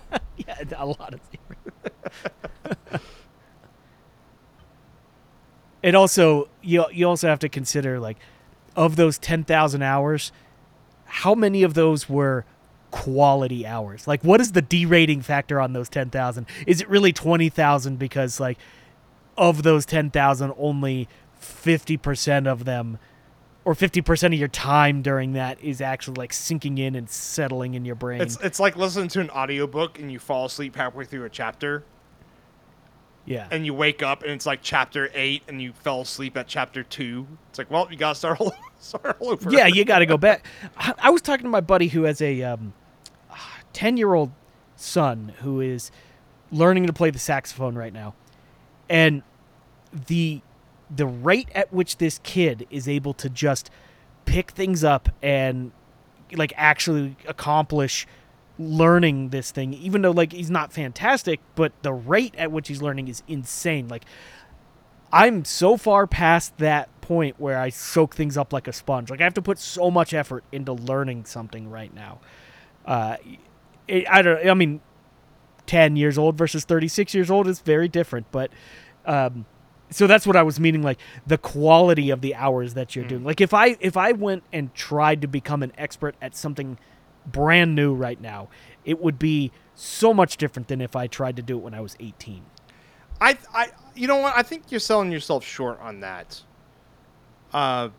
[0.34, 1.20] Yeah, a lot of.
[5.82, 8.18] it also you you also have to consider like
[8.74, 10.32] of those 10,000 hours,
[11.04, 12.46] how many of those were
[12.90, 14.06] quality hours?
[14.06, 16.46] Like what is the derating factor on those 10,000?
[16.66, 18.58] Is it really 20,000 because like
[19.36, 21.08] of those 10,000 only
[21.40, 22.98] 50% of them
[23.64, 27.84] or 50% of your time during that is actually like sinking in and settling in
[27.84, 28.20] your brain.
[28.20, 31.84] It's it's like listening to an audiobook and you fall asleep halfway through a chapter
[33.24, 33.48] yeah.
[33.50, 36.82] and you wake up and it's like chapter eight and you fell asleep at chapter
[36.82, 37.26] two.
[37.50, 39.50] It's like, well, you gotta start all, start all over.
[39.50, 40.44] yeah, you got to go back.
[40.76, 42.72] I, I was talking to my buddy who has a um,
[43.72, 44.32] ten-year-old
[44.76, 45.90] son who is
[46.50, 48.14] learning to play the saxophone right now,
[48.88, 49.22] and
[49.92, 50.40] the
[50.94, 53.70] the rate at which this kid is able to just
[54.24, 55.72] pick things up and
[56.34, 58.06] like actually accomplish
[58.58, 62.82] learning this thing even though like he's not fantastic but the rate at which he's
[62.82, 64.04] learning is insane like
[65.12, 69.10] I'm so far past that point where I soak things up like a sponge.
[69.10, 72.20] Like I have to put so much effort into learning something right now.
[72.86, 73.16] Uh,
[73.86, 74.48] it, I don't.
[74.48, 74.80] I mean,
[75.66, 78.26] ten years old versus thirty six years old is very different.
[78.32, 78.50] But
[79.04, 79.44] um,
[79.90, 80.82] so that's what I was meaning.
[80.82, 83.22] Like the quality of the hours that you're doing.
[83.22, 86.78] Like if I if I went and tried to become an expert at something
[87.26, 88.48] brand new right now,
[88.84, 91.80] it would be so much different than if I tried to do it when I
[91.80, 92.44] was eighteen.
[93.20, 94.36] I, I, you know what?
[94.36, 96.42] I think you're selling yourself short on that.
[97.52, 97.90] Uh,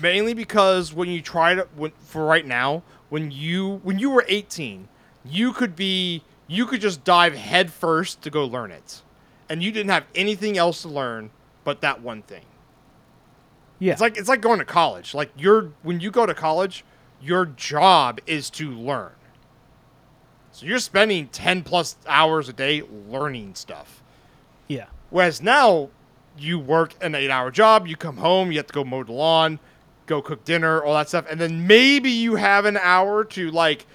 [0.00, 4.24] mainly because when you try to, when, for right now, when you when you were
[4.28, 4.88] 18,
[5.24, 9.02] you could be, you could just dive head first to go learn it,
[9.48, 11.30] and you didn't have anything else to learn
[11.62, 12.44] but that one thing.
[13.78, 15.12] Yeah, It's like it's like going to college.
[15.12, 16.82] Like you're when you go to college,
[17.20, 19.12] your job is to learn.
[20.52, 24.02] So you're spending 10 plus hours a day learning stuff.
[24.68, 24.86] yeah.
[25.10, 25.90] Whereas now
[26.36, 29.60] you work an 8-hour job, you come home, you have to go mow the lawn,
[30.06, 33.86] go cook dinner, all that stuff, and then maybe you have an hour to like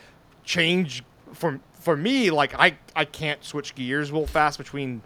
[0.45, 1.03] change
[1.33, 5.01] for for me like I I can't switch gears real fast between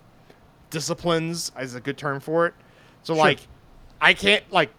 [0.70, 2.54] disciplines is a good term for it.
[3.04, 3.24] So Sure.
[3.24, 3.40] like
[4.00, 4.70] I can't like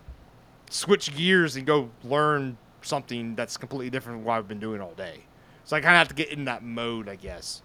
[0.71, 4.95] switch gears and go learn something that's completely different from what I've been doing all
[4.95, 5.25] day.
[5.65, 7.63] So I kind of have to get in that mode, I guess.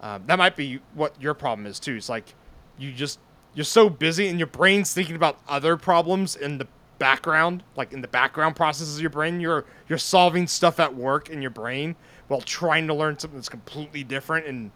[0.00, 1.96] Um, that might be what your problem is too.
[1.96, 2.34] It's like
[2.78, 3.18] you just
[3.54, 6.66] you're so busy and your brain's thinking about other problems in the
[6.98, 9.40] background, like in the background processes of your brain.
[9.40, 11.96] You're you're solving stuff at work in your brain
[12.28, 14.70] while trying to learn something that's completely different and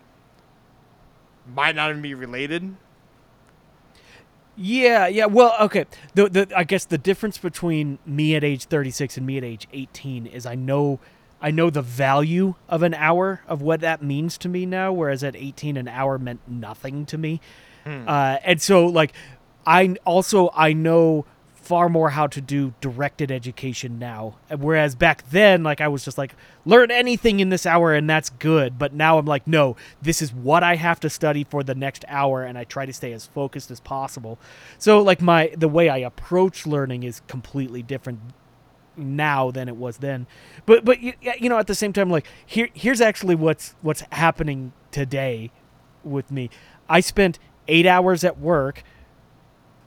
[1.54, 2.74] might not even be related.
[4.56, 5.26] Yeah, yeah.
[5.26, 5.86] Well, okay.
[6.14, 9.66] The the I guess the difference between me at age 36 and me at age
[9.72, 11.00] 18 is I know
[11.42, 15.22] I know the value of an hour of what that means to me now whereas
[15.24, 17.40] at 18 an hour meant nothing to me.
[18.08, 19.12] Uh, and so like
[19.66, 21.26] I also I know
[21.64, 24.36] far more how to do directed education now.
[24.54, 28.30] Whereas back then like I was just like learn anything in this hour and that's
[28.30, 28.78] good.
[28.78, 32.04] But now I'm like no this is what I have to study for the next
[32.08, 34.38] hour and I try to stay as focused as possible.
[34.78, 38.20] So like my the way I approach learning is completely different
[38.96, 40.26] now than it was then.
[40.66, 44.02] But but you, you know at the same time like here here's actually what's what's
[44.12, 45.50] happening today
[46.04, 46.50] with me.
[46.88, 48.84] I spent 8 hours at work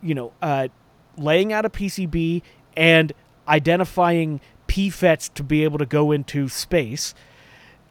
[0.01, 0.67] you know, uh,
[1.17, 2.41] laying out a PCB
[2.75, 3.13] and
[3.47, 7.13] identifying PFETs to be able to go into space.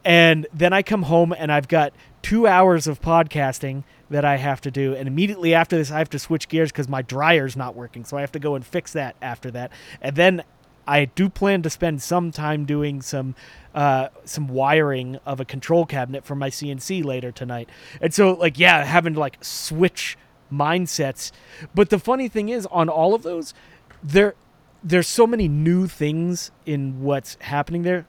[0.05, 4.61] And then I come home and I've got two hours of podcasting that I have
[4.63, 4.95] to do.
[4.95, 8.05] And immediately after this, I have to switch gears because my dryer's not working.
[8.05, 9.73] So I have to go and fix that after that.
[10.01, 10.45] And then
[10.87, 13.35] I do plan to spend some time doing some
[13.75, 17.69] uh, some wiring of a control cabinet for my CNC later tonight.
[18.01, 20.17] And so, like, yeah, having to like switch
[20.53, 21.33] mindsets.
[21.75, 23.55] But the funny thing is, on all of those,
[24.03, 24.35] there
[24.83, 28.07] there's so many new things in what's happening there.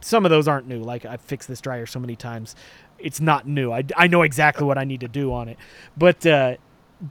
[0.00, 0.80] Some of those aren't new.
[0.80, 2.54] Like I've fixed this dryer so many times,
[2.98, 3.72] it's not new.
[3.72, 5.58] I, I know exactly what I need to do on it,
[5.96, 6.56] but uh,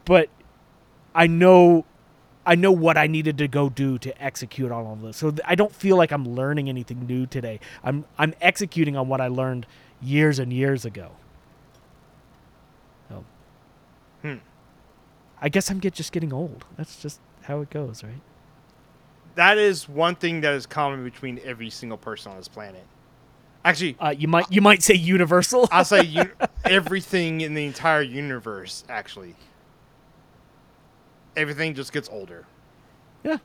[0.06, 0.30] but
[1.14, 1.86] I know
[2.46, 5.18] I know what I needed to go do to execute on all of this.
[5.18, 7.60] So I don't feel like I'm learning anything new today.
[7.84, 9.66] I'm I'm executing on what I learned
[10.02, 11.12] years and years ago.
[13.10, 13.26] So,
[14.22, 14.36] Hmm.
[15.46, 16.66] I guess I'm get, just getting old.
[16.76, 18.22] That's just how it goes, right?
[19.36, 22.84] that is one thing that is common between every single person on this planet.
[23.66, 25.68] Actually, Uh, you might you might say universal.
[25.72, 26.32] I'll say you,
[26.66, 28.84] everything in the entire universe.
[28.90, 29.36] Actually,
[31.36, 32.46] everything just gets older
[33.24, 33.38] yeah.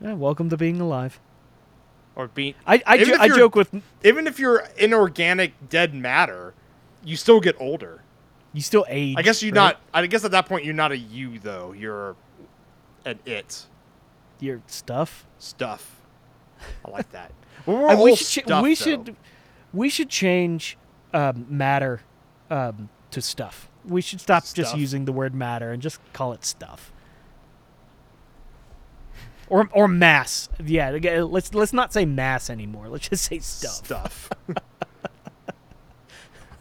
[0.00, 0.14] Yeah.
[0.14, 1.20] Welcome to being alive.
[2.16, 2.54] or being.
[2.66, 6.54] I I, jo- I joke with Even if you're inorganic dead matter,
[7.04, 8.03] you still get older.
[8.54, 9.16] You still age.
[9.18, 9.76] I guess you're right?
[9.76, 9.80] not.
[9.92, 11.72] I guess at that point you're not a you though.
[11.72, 12.16] You're
[13.04, 13.66] an it
[14.40, 15.26] your stuff.
[15.38, 16.00] stuff.
[16.84, 17.32] I like that.
[17.66, 18.74] All we should stuff, we though.
[18.74, 19.16] should
[19.72, 20.76] we should change
[21.12, 22.02] um, matter
[22.50, 23.68] um, to stuff.
[23.84, 26.92] We should stop just using the word matter and just call it stuff.
[29.48, 30.48] Or or mass.
[30.64, 32.88] Yeah, let's let's not say mass anymore.
[32.88, 33.84] Let's just say stuff.
[33.84, 34.30] Stuff.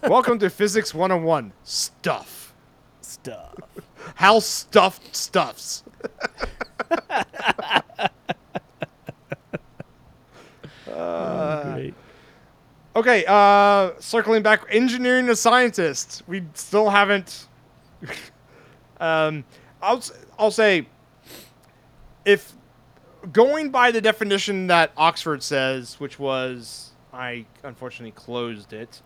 [0.10, 1.54] Welcome to Physics 101.
[1.64, 2.54] Stuff.
[3.00, 3.56] Stuff.
[4.16, 5.84] How stuffed stuffs.
[10.86, 11.94] Great.
[12.98, 16.24] Okay, uh circling back engineering to scientist.
[16.28, 17.48] We still haven't
[19.00, 19.46] um
[19.82, 20.04] I'll
[20.38, 20.86] I'll say
[22.26, 22.52] if
[23.32, 29.02] going by the definition that Oxford says, which was I unfortunately closed it,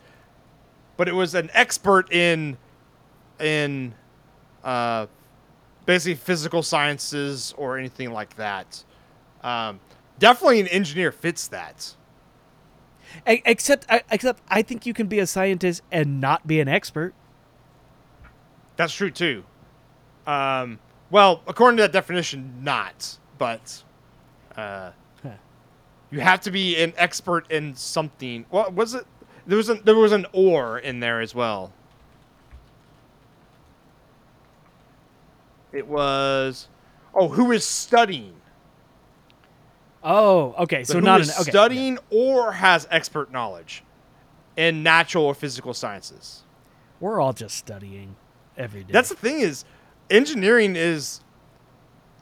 [0.98, 2.58] but it was an expert in
[3.40, 3.94] in
[4.64, 5.06] uh
[5.86, 8.84] basically physical sciences or anything like that.
[9.42, 9.80] Um,
[10.20, 11.94] definitely an engineer fits that.
[13.26, 17.14] Except I- except I think you can be a scientist and not be an expert.
[18.76, 19.44] That's true too.
[20.26, 20.80] Um,
[21.10, 23.18] well, according to that definition, not.
[23.38, 23.84] But
[24.58, 24.92] uh,
[25.24, 25.30] Huh.
[26.12, 28.46] you have to be an expert in something.
[28.50, 29.06] What was it?
[29.48, 31.74] There was an there was an or in there as well.
[35.72, 36.70] It was,
[37.14, 38.36] oh, who is studying?
[40.04, 40.84] Oh, okay.
[40.84, 41.52] So who not an okay.
[41.52, 43.84] studying or has expert knowledge
[44.56, 46.44] in natural or physical sciences.
[47.00, 48.16] We're all just studying
[48.58, 48.92] every day.
[48.92, 49.66] That's the thing is,
[50.10, 51.22] engineering is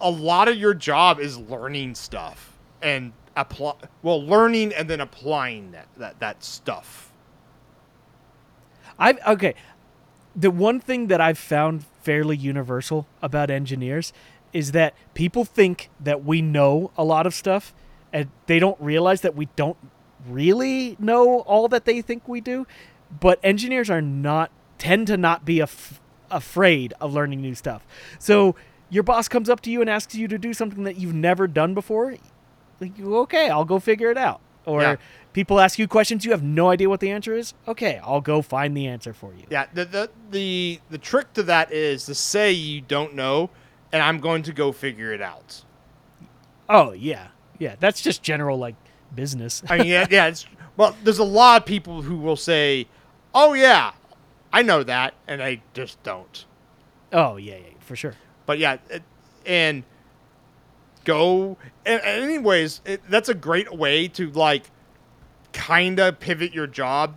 [0.02, 3.76] a lot of your job is learning stuff and apply.
[4.02, 7.14] Well, learning and then applying that that that stuff.
[9.00, 9.56] I okay.
[10.36, 14.12] The one thing that I've found fairly universal about engineers
[14.52, 17.74] is that people think that we know a lot of stuff
[18.12, 19.78] and they don't realize that we don't
[20.28, 22.66] really know all that they think we do.
[23.20, 27.86] But engineers are not tend to not be af- afraid of learning new stuff.
[28.20, 28.56] So
[28.90, 31.48] your boss comes up to you and asks you to do something that you've never
[31.48, 32.16] done before.
[32.80, 34.42] Like, okay, I'll go figure it out.
[34.66, 34.96] Or Yeah.
[35.36, 37.54] People ask you questions you have no idea what the answer is.
[37.68, 39.44] Okay, I'll go find the answer for you.
[39.50, 39.66] Yeah.
[39.74, 43.50] The the the the trick to that is to say you don't know,
[43.92, 45.66] and I'm going to go figure it out.
[46.70, 47.28] Oh yeah,
[47.60, 47.76] yeah.
[47.78, 48.76] That's just general like
[49.14, 49.62] business.
[49.70, 50.28] I mean, yeah, yeah.
[50.28, 50.46] It's,
[50.78, 52.88] well, there's a lot of people who will say,
[53.34, 53.92] "Oh yeah,
[54.54, 56.46] I know that," and I just don't.
[57.12, 58.16] oh yeah, yeah, for sure.
[58.46, 59.04] But yeah, it,
[59.46, 59.84] and
[61.04, 61.58] go.
[61.86, 64.72] And, anyways, it, that's a great way to like
[65.56, 67.16] kind of pivot your job,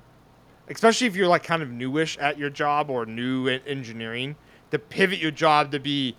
[0.68, 4.36] especially if you're like kind of newish at your job or new in engineering.
[4.70, 6.16] To pivot your job to be,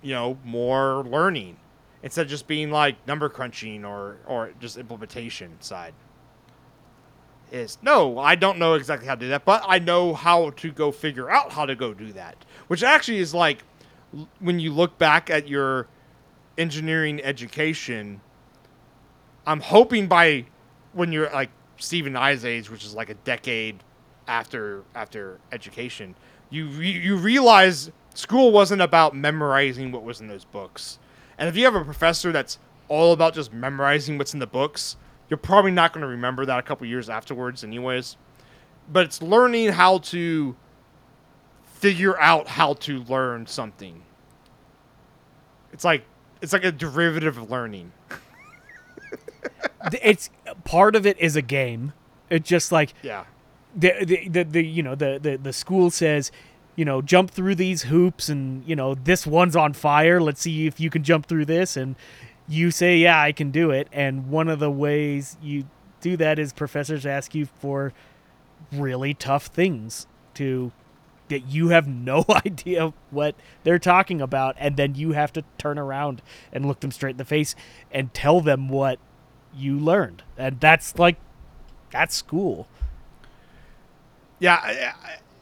[0.00, 1.56] you know, more learning
[2.02, 5.92] instead of just being like number crunching or or just implementation side.
[7.52, 10.70] Is no, I don't know exactly how to do that, but I know how to
[10.72, 12.44] go figure out how to go do that.
[12.68, 13.64] Which actually is like
[14.38, 15.88] when you look back at your
[16.56, 18.20] engineering education,
[19.46, 20.46] I'm hoping by
[20.96, 23.82] when you're like Stephen I's age, which is like a decade
[24.26, 26.16] after after education,
[26.50, 30.98] you re- you realize school wasn't about memorizing what was in those books.
[31.38, 34.96] And if you have a professor that's all about just memorizing what's in the books,
[35.28, 38.16] you're probably not going to remember that a couple years afterwards, anyways.
[38.90, 40.56] But it's learning how to
[41.64, 44.02] figure out how to learn something.
[45.72, 46.04] It's like
[46.40, 47.92] it's like a derivative of learning.
[50.02, 50.30] It's
[50.64, 51.92] part of it is a game.
[52.30, 53.24] It's just like Yeah.
[53.76, 56.32] the the, the, the you know the, the the school says
[56.76, 60.66] you know jump through these hoops and you know this one's on fire let's see
[60.66, 61.94] if you can jump through this and
[62.48, 65.64] you say yeah i can do it and one of the ways you
[66.02, 67.92] do that is professors ask you for
[68.72, 70.70] really tough things to
[71.28, 75.78] that you have no idea what they're talking about and then you have to turn
[75.78, 76.20] around
[76.52, 77.54] and look them straight in the face
[77.90, 78.98] and tell them what
[79.56, 81.16] you learned and that's like
[81.90, 82.68] that's school
[84.38, 84.92] Yeah,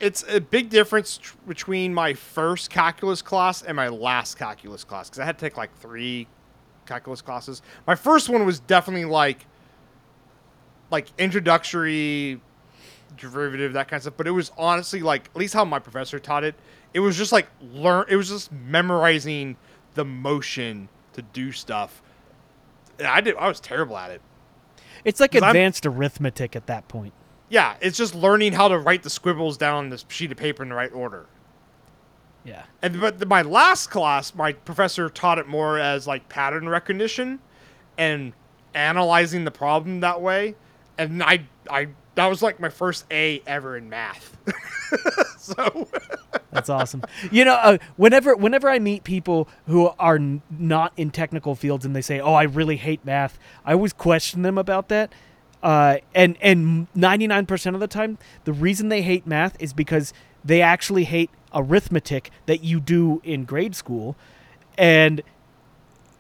[0.00, 5.20] it's a big difference between my first calculus class and my last calculus class because
[5.20, 6.28] I had to take like three
[6.86, 7.62] calculus classes.
[7.86, 9.46] My first one was definitely like
[10.90, 12.40] like introductory
[13.16, 16.18] derivative that kind of stuff, but it was honestly like at least how my professor
[16.18, 16.54] taught it.
[16.92, 18.06] It was just like learn.
[18.08, 19.56] It was just memorizing
[19.94, 22.02] the motion to do stuff.
[23.04, 23.36] I did.
[23.36, 24.20] I was terrible at it.
[25.04, 27.12] It's like 'Cause I'm- advanced arithmetic at that point.
[27.48, 30.62] Yeah, it's just learning how to write the scribbles down on this sheet of paper
[30.62, 31.26] in the right order.
[32.42, 32.62] Yeah.
[32.82, 37.38] And but the, my last class, my professor taught it more as like pattern recognition
[37.98, 38.32] and
[38.74, 40.54] analyzing the problem that way.
[40.98, 44.36] And I, I that was like my first A ever in math.
[45.38, 45.88] so
[46.50, 47.02] That's awesome.
[47.30, 51.84] You know, uh, whenever whenever I meet people who are n- not in technical fields
[51.84, 55.12] and they say, "Oh, I really hate math," I always question them about that.
[55.62, 59.72] Uh, and and ninety nine percent of the time, the reason they hate math is
[59.72, 60.12] because
[60.44, 64.14] they actually hate arithmetic that you do in grade school,
[64.78, 65.22] and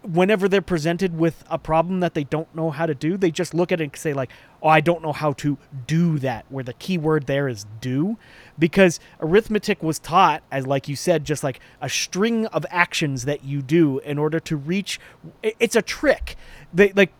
[0.04, 3.54] whenever they're presented with a problem that they don't know how to do, they just
[3.54, 4.30] look at it and say like,
[4.62, 8.18] "Oh, I don't know how to do that." Where the key word there is "do,"
[8.58, 13.44] because arithmetic was taught as, like you said, just like a string of actions that
[13.44, 15.00] you do in order to reach.
[15.42, 16.36] It's a trick.
[16.72, 17.12] They like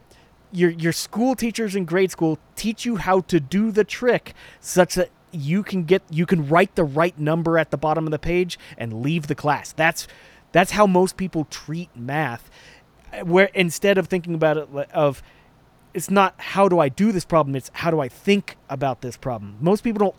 [0.53, 4.95] your your school teachers in grade school teach you how to do the trick such
[4.95, 8.19] that you can get you can write the right number at the bottom of the
[8.19, 9.73] page and leave the class.
[9.73, 10.07] That's
[10.53, 12.49] that's how most people treat math.
[13.23, 15.23] Where instead of thinking about it of
[15.93, 19.17] it's not how do I do this problem, it's how do I think about this
[19.17, 19.57] problem.
[19.61, 20.17] Most people don't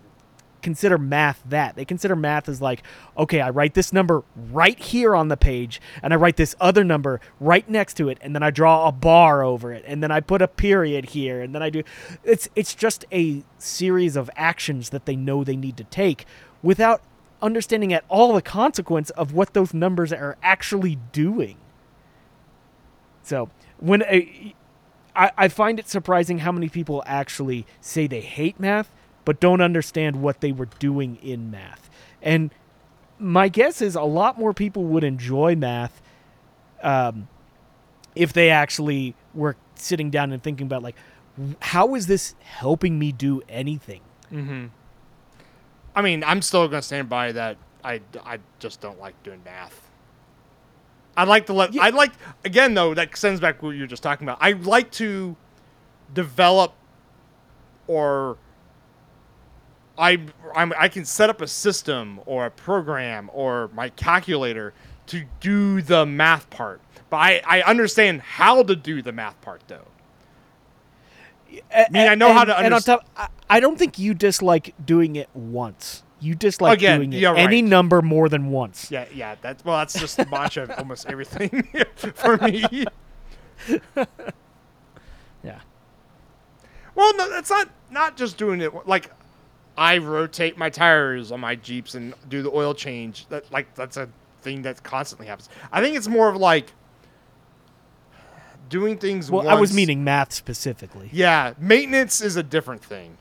[0.61, 1.75] consider math that.
[1.75, 2.81] They consider math as like,
[3.15, 6.83] okay, I write this number right here on the page, and I write this other
[6.83, 10.11] number right next to it, and then I draw a bar over it, and then
[10.11, 11.83] I put a period here, and then I do.
[12.23, 16.25] It's it's just a series of actions that they know they need to take
[16.63, 17.03] without
[17.43, 21.57] understanding at all the consequence of what those numbers are actually doing.
[23.25, 23.49] So
[23.79, 24.53] when a,
[25.15, 28.91] I, I find it surprising how many people actually say they hate math,
[29.25, 31.89] but don't understand what they were doing in math.
[32.21, 32.51] And
[33.17, 36.01] my guess is a lot more people would enjoy math
[36.83, 37.27] um,
[38.15, 40.95] if they actually were sitting down and thinking about like,
[41.59, 44.01] how is this helping me do anything?
[44.31, 44.67] mm-hmm.
[45.95, 47.57] I mean, I'm still gonna stand by that.
[47.83, 49.84] I, I just don't like doing math.
[51.17, 51.73] I'd like to let.
[51.73, 51.83] Yeah.
[51.83, 52.11] I'd like
[52.43, 52.93] again though.
[52.93, 54.37] That sends back what you were just talking about.
[54.41, 55.35] I like to
[56.13, 56.73] develop,
[57.87, 58.37] or
[59.97, 60.19] I
[60.55, 64.73] I'm, I can set up a system or a program or my calculator
[65.07, 66.81] to do the math part.
[67.09, 69.87] But I, I understand how to do the math part though.
[71.73, 74.73] I mean, I know how to And on top, I, I don't think you dislike
[74.83, 76.03] doing it once.
[76.19, 78.89] You dislike Again, doing it you're any number more than once.
[78.89, 79.35] Yeah, yeah.
[79.41, 79.77] That's well.
[79.77, 82.85] That's just the mantra of almost everything for me.
[85.45, 85.59] Yeah.
[86.95, 88.87] Well, no, that's not not just doing it.
[88.87, 89.11] Like,
[89.77, 93.27] I rotate my tires on my Jeeps and do the oil change.
[93.27, 94.09] That like that's a
[94.41, 95.49] thing that constantly happens.
[95.71, 96.73] I think it's more of like
[98.69, 99.29] doing things.
[99.29, 101.09] Well, I was meaning math specifically.
[101.13, 103.17] Yeah, maintenance is a different thing.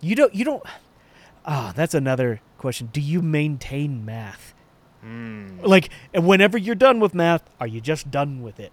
[0.00, 0.34] You don't.
[0.34, 0.62] You don't.
[1.44, 2.88] Ah, that's another question.
[2.92, 4.54] Do you maintain math?
[5.02, 5.58] Hmm.
[5.62, 8.72] Like, whenever you're done with math, are you just done with it?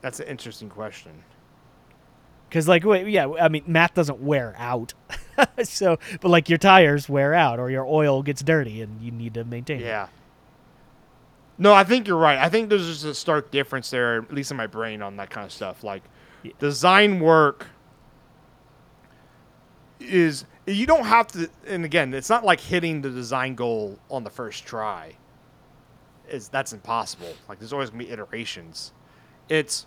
[0.00, 1.24] That's an interesting question.
[2.48, 4.94] Because, like, wait, yeah, I mean, math doesn't wear out.
[5.64, 9.34] so, but like your tires wear out, or your oil gets dirty, and you need
[9.34, 9.80] to maintain.
[9.80, 9.84] it.
[9.84, 10.08] Yeah.
[11.58, 12.38] No, I think you're right.
[12.38, 15.30] I think there's just a stark difference there, at least in my brain, on that
[15.30, 15.82] kind of stuff.
[15.84, 16.02] Like,
[16.42, 16.52] Yeah.
[16.58, 17.68] design work
[20.02, 21.50] is you don't have to.
[21.66, 25.14] And again, it's not like hitting the design goal on the first try.
[26.28, 27.34] Is that's impossible.
[27.48, 28.92] Like, there's always gonna be iterations.
[29.48, 29.86] It's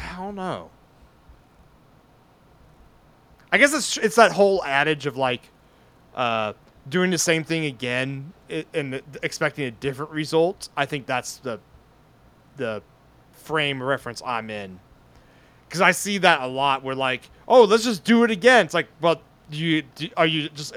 [0.00, 0.70] I don't know.
[3.50, 5.50] I guess it's it's that whole adage of like
[6.14, 6.52] uh,
[6.88, 8.32] doing the same thing again
[8.72, 10.68] and expecting a different result.
[10.76, 11.60] I think that's the
[12.56, 12.82] the
[13.32, 14.80] frame reference I'm in
[15.68, 16.82] because I see that a lot.
[16.82, 18.64] Where like, oh, let's just do it again.
[18.64, 20.74] It's like, well, do you do, are you just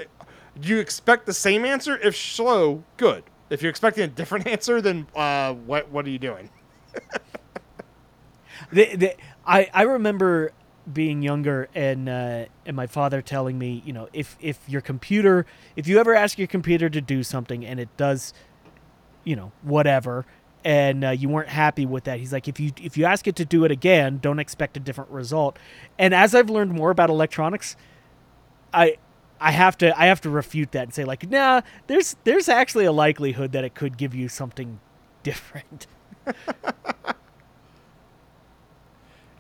[0.60, 1.98] do you expect the same answer?
[1.98, 3.24] If so, good.
[3.50, 6.50] If you're expecting a different answer, then uh, what what are you doing?
[8.72, 9.16] The, the,
[9.46, 10.54] I I remember
[10.92, 15.46] being younger and uh, and my father telling me, you know, if if your computer,
[15.76, 18.34] if you ever ask your computer to do something and it does,
[19.24, 20.26] you know, whatever,
[20.64, 23.36] and uh, you weren't happy with that, he's like, if you if you ask it
[23.38, 25.58] to do it again, don't expect a different result.
[25.98, 27.76] And as I've learned more about electronics,
[28.74, 28.98] I
[29.40, 32.86] I have to I have to refute that and say like, nah, there's there's actually
[32.86, 34.80] a likelihood that it could give you something
[35.24, 35.88] different.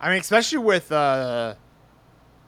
[0.01, 1.53] I mean, especially with uh,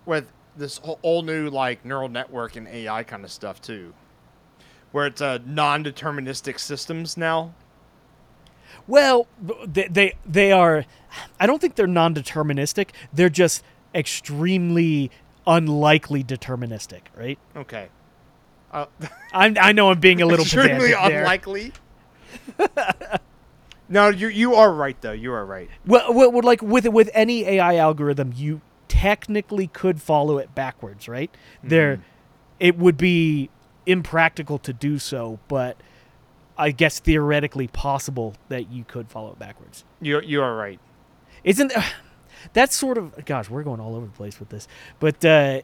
[0.06, 3.94] with this whole, new like neural network and AI kind of stuff too,
[4.92, 7.54] where it's uh, non-deterministic systems now.
[8.88, 9.28] Well,
[9.66, 10.86] they, they they are.
[11.40, 12.90] I don't think they're non-deterministic.
[13.14, 13.64] They're just
[13.94, 15.12] extremely
[15.46, 17.38] unlikely deterministic, right?
[17.56, 17.90] Okay.
[18.72, 18.86] Uh,
[19.34, 20.54] I'm, I know I'm being a little bit.
[20.54, 21.74] extremely unlikely.
[23.90, 25.12] no, you you are right though.
[25.12, 25.70] You are right.
[25.86, 31.08] Well, well, well, like with with any AI algorithm, you technically could follow it backwards,
[31.08, 31.30] right?
[31.62, 32.04] There,
[32.60, 33.50] it would be
[33.86, 35.78] impractical to do so, but
[36.58, 39.84] I guess theoretically possible that you could follow it backwards.
[40.02, 40.80] You you are right.
[41.44, 41.74] Isn't
[42.54, 44.68] that's sort of gosh, we're going all over the place with this,
[45.00, 45.62] but uh,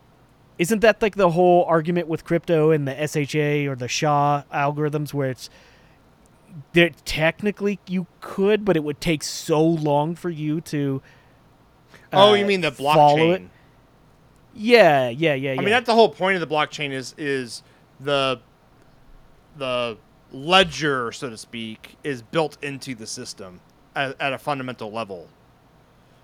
[0.58, 5.14] isn't that like the whole argument with crypto and the SHA or the SHA algorithms
[5.14, 5.50] where it's
[6.74, 11.02] that technically you could, but it would take so long for you to.
[12.12, 13.50] oh, uh, you mean the blockchain?
[14.54, 15.62] Yeah, yeah, yeah, yeah.
[15.62, 17.64] I mean, that's the whole point of the blockchain is is
[18.00, 18.42] the
[19.58, 19.98] the
[20.32, 23.62] ledger, so to speak, is built into the system
[23.96, 25.28] at, at a fundamental level.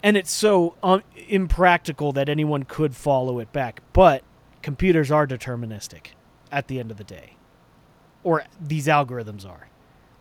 [0.04, 3.82] and it's so um, impractical that anyone could follow it back.
[3.94, 4.24] But
[4.62, 6.08] computers are deterministic
[6.52, 7.34] at the end of the day,
[8.24, 9.68] or these algorithms are.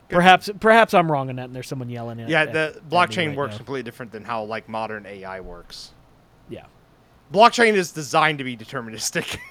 [0.08, 2.88] Perhaps, perhaps I'm wrong on that, and there's someone yelling at Yeah, at- the at
[2.88, 3.56] blockchain right works now.
[3.58, 5.90] completely different than how like modern AI works.
[6.48, 6.66] Yeah,
[7.32, 9.38] Blockchain is designed to be deterministic.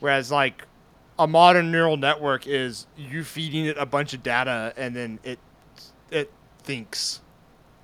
[0.00, 0.66] Whereas like
[1.22, 5.38] a modern neural network is you feeding it a bunch of data and then it
[6.10, 7.20] it thinks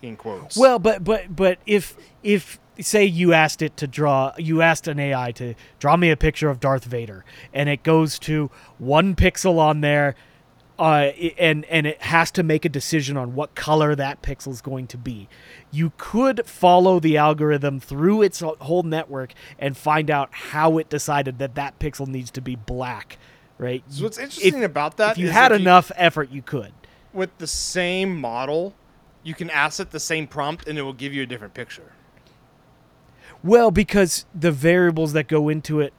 [0.03, 0.57] in quotes.
[0.57, 4.99] Well, but but but if if say you asked it to draw, you asked an
[4.99, 9.59] AI to draw me a picture of Darth Vader, and it goes to one pixel
[9.59, 10.15] on there,
[10.79, 14.61] uh, and and it has to make a decision on what color that pixel is
[14.61, 15.29] going to be.
[15.71, 21.39] You could follow the algorithm through its whole network and find out how it decided
[21.41, 23.19] that that pixel needs to be black,
[23.59, 23.83] right?
[23.89, 26.73] So what's interesting about that if you had if enough effort, you could.
[27.13, 28.75] with the same model,
[29.25, 31.93] you can ask it the same prompt and it will give you a different picture.
[33.43, 35.93] Well, because the variables that go into it,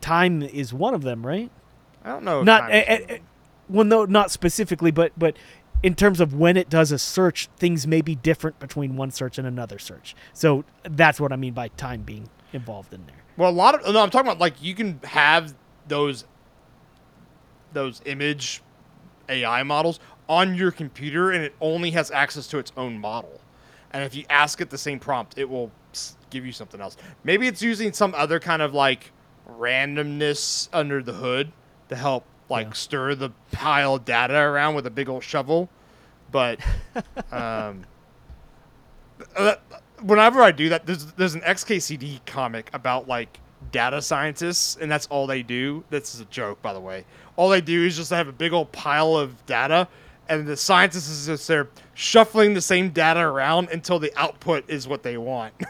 [0.00, 1.50] time is one of them, right?
[2.04, 2.40] I don't know.
[2.40, 3.18] if not, time eh,
[3.68, 5.36] well, no, not specifically, but but
[5.82, 9.38] in terms of when it does a search, things may be different between one search
[9.38, 10.16] and another search.
[10.32, 13.16] So that's what I mean by time being involved in there.
[13.36, 15.54] Well, a lot of no, I'm talking about like you can have
[15.86, 16.24] those
[17.72, 18.62] those image
[19.28, 23.40] AI models on your computer, and it only has access to its own model.
[23.92, 25.70] And if you ask it the same prompt, it will
[26.30, 26.96] give you something else.
[27.24, 29.12] Maybe it's using some other kind of like
[29.48, 31.52] randomness under the hood
[31.88, 32.72] to help like Yeah.
[32.72, 35.68] stir the pile of data around with a big old shovel.
[36.30, 36.60] But
[37.32, 37.84] um,
[39.36, 39.56] uh,
[40.02, 43.38] whenever I do that, there's there's an XKCD comic about like
[43.72, 45.84] data scientists, and that's all they do.
[45.90, 47.04] This is a joke, by the way.
[47.36, 49.88] All they do is just have a big old pile of data,
[50.28, 54.86] and the scientists is just there shuffling the same data around until the output is
[54.88, 55.54] what they want.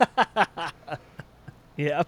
[1.76, 2.02] Yeah.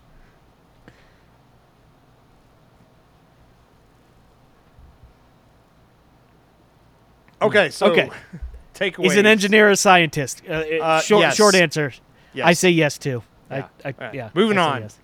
[7.43, 8.11] Okay, so Okay.
[8.75, 9.07] takeaways.
[9.07, 10.43] Is an engineer a scientist?
[10.49, 11.37] Uh, uh, short, yes.
[11.37, 11.93] short answer.
[12.33, 12.47] Yes.
[12.47, 13.23] I say yes too.
[13.51, 13.69] Yeah.
[13.85, 14.15] I, I, right.
[14.15, 14.31] yeah.
[14.35, 14.83] Moving I on.
[14.83, 14.99] yes.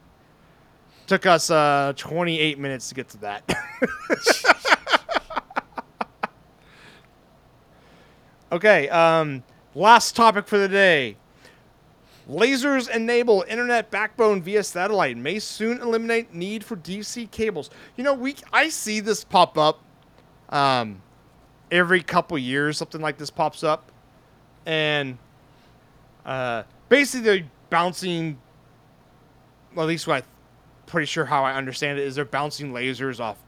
[1.07, 3.43] Took us uh, 28 minutes to get to that.
[8.53, 9.43] okay, um,
[9.75, 11.17] last topic for the day.
[12.29, 17.71] Lasers enable internet backbone via satellite may soon eliminate need for deep sea cables.
[17.97, 19.81] You know, we I see this pop up
[20.51, 21.03] um,
[21.71, 22.79] every couple years.
[22.79, 23.91] Something like this pops up,
[24.67, 25.19] and
[26.25, 28.39] uh, basically they're bouncing.
[29.75, 30.27] Well, at least what I
[30.91, 33.39] pretty sure how I understand it is they're bouncing lasers off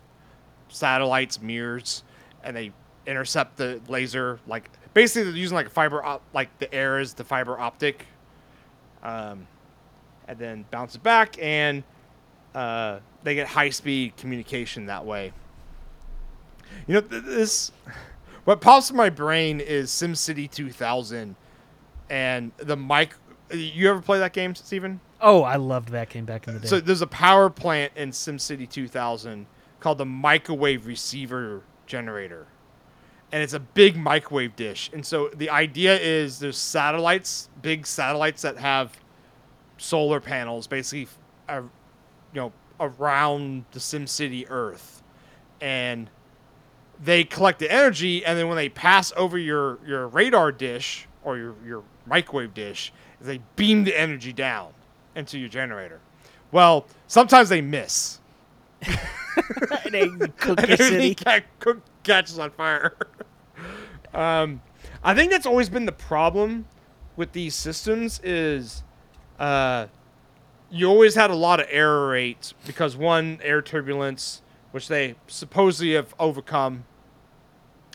[0.68, 2.04] satellites, mirrors,
[2.44, 2.72] and they
[3.06, 4.38] intercept the laser.
[4.46, 8.06] Like basically, they're using like fiber, op- like the air is the fiber optic,
[9.02, 9.46] um,
[10.28, 11.82] and then bounce it back, and
[12.54, 15.32] uh, they get high speed communication that way.
[16.86, 17.72] You know, th- this
[18.44, 21.36] what pops in my brain is SimCity 2000,
[22.10, 23.14] and the mic.
[23.52, 25.00] You ever play that game, Stephen?
[25.20, 26.66] Oh, I loved that game back in the day.
[26.66, 29.46] So there's a power plant in SimCity 2000
[29.78, 32.46] called the microwave receiver generator.
[33.30, 34.90] And it's a big microwave dish.
[34.92, 38.96] And so the idea is there's satellites, big satellites that have
[39.78, 41.08] solar panels, basically
[41.48, 41.62] uh,
[42.32, 45.02] you know, around the SimCity Earth,
[45.60, 46.10] and
[47.02, 51.36] they collect the energy, and then when they pass over your your radar dish or
[51.36, 54.72] your your microwave dish, they beam the energy down
[55.16, 56.00] into your generator.
[56.52, 58.20] Well, sometimes they miss.
[59.90, 61.44] they cook and your everything city.
[61.58, 62.94] cook- catches on fire.
[64.14, 64.60] um,
[65.02, 66.66] I think that's always been the problem
[67.16, 68.82] with these systems is
[69.38, 69.86] uh,
[70.70, 75.94] you always had a lot of error rates because one air turbulence, which they supposedly
[75.94, 76.84] have overcome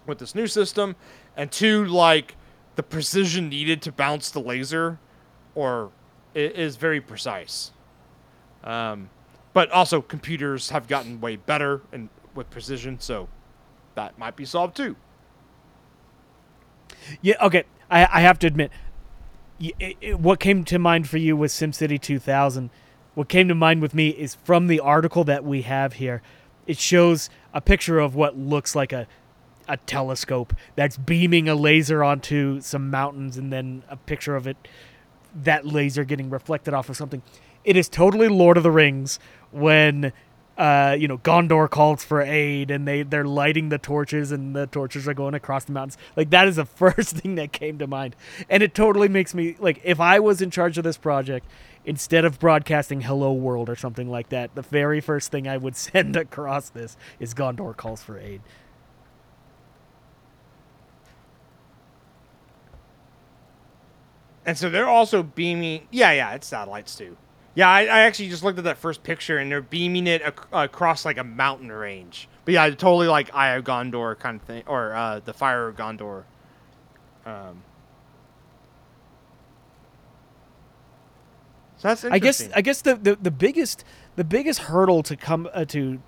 [0.07, 0.95] with this new system,
[1.35, 2.35] and two like
[2.75, 4.99] the precision needed to bounce the laser,
[5.55, 5.91] or
[6.33, 7.71] is very precise.
[8.63, 9.09] Um,
[9.53, 13.27] but also computers have gotten way better and with precision, so
[13.95, 14.95] that might be solved too.
[17.21, 17.63] Yeah, okay.
[17.89, 18.71] I, I have to admit,
[19.59, 22.69] it, it- what came to mind for you was SimCity 2000.
[23.15, 26.21] What came to mind with me is from the article that we have here.
[26.67, 29.07] It shows a picture of what looks like a
[29.67, 34.57] a telescope that's beaming a laser onto some mountains, and then a picture of it,
[35.35, 37.21] that laser getting reflected off of something.
[37.63, 39.19] It is totally Lord of the Rings
[39.51, 40.13] when
[40.57, 44.65] uh, you know, Gondor calls for aid and they, they're lighting the torches and the
[44.65, 45.97] torches are going across the mountains.
[46.15, 48.15] Like that is the first thing that came to mind.
[48.49, 51.45] And it totally makes me like if I was in charge of this project,
[51.85, 55.75] instead of broadcasting Hello World or something like that, the very first thing I would
[55.75, 58.41] send across this is Gondor calls for aid.
[64.47, 65.87] And so they're also beaming.
[65.91, 67.17] Yeah, yeah, it's satellites too.
[67.53, 70.47] Yeah, I, I actually just looked at that first picture, and they're beaming it ac-
[70.53, 72.29] across like a mountain range.
[72.45, 75.75] But yeah, totally like Eye of Gondor kind of thing, or uh, the Fire of
[75.75, 76.23] Gondor.
[77.25, 77.61] Um,
[81.77, 82.47] so that's I guess.
[82.55, 83.83] I guess the, the, the biggest
[84.15, 86.01] the biggest hurdle to come uh, to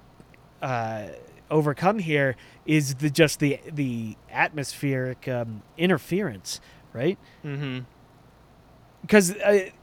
[0.61, 1.07] uh,
[1.51, 6.61] overcome here is the just the the atmospheric um, interference,
[6.93, 7.17] right?
[7.43, 7.79] mm-hmm.
[9.01, 9.73] Because uh, th-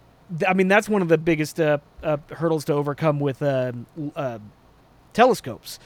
[0.46, 4.38] I mean that's one of the biggest uh, uh, hurdles to overcome with um, uh,
[5.12, 5.78] telescopes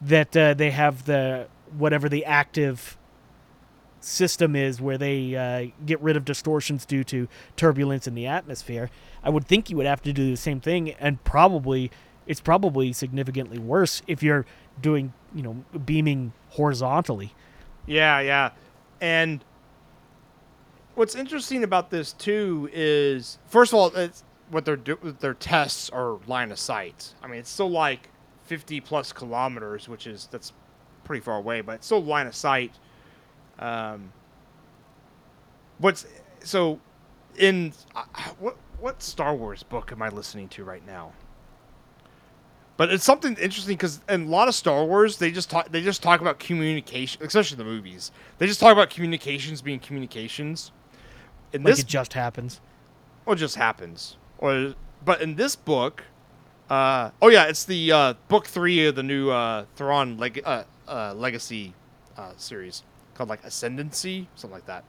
[0.00, 2.96] that uh, they have the whatever the active
[4.00, 8.90] system is where they uh, get rid of distortions due to turbulence in the atmosphere.
[9.22, 11.90] I would think you would have to do the same thing, and probably
[12.26, 14.46] it's probably significantly worse if you're
[14.80, 17.34] doing you know beaming horizontally.
[17.86, 18.50] Yeah, yeah.
[19.00, 19.44] And
[20.98, 25.88] what's interesting about this too is, first of all, it's what they're do- their tests
[25.90, 27.14] are line of sight.
[27.22, 28.08] I mean, it's still like
[28.46, 30.52] 50 plus kilometers, which is that's
[31.04, 32.72] pretty far away, but it's still line of sight.
[33.60, 34.12] Um,
[35.78, 36.04] what's
[36.40, 36.80] so
[37.36, 38.04] in uh,
[38.40, 41.12] what what Star Wars book am I listening to right now?
[42.76, 45.82] But it's something interesting because in a lot of Star Wars, they just talk they
[45.82, 48.10] just talk about communication, especially the movies.
[48.38, 50.72] They just talk about communications being communications.
[51.52, 52.60] In Like this, it just happens.
[53.26, 54.16] Or just happens?
[54.38, 54.74] Or
[55.04, 56.04] but in this book,
[56.70, 60.64] uh, oh yeah, it's the uh, book three of the new uh, Thrawn leg- uh,
[60.86, 61.74] uh, Legacy
[62.16, 62.82] uh, series
[63.14, 64.84] called like Ascendancy, something like that.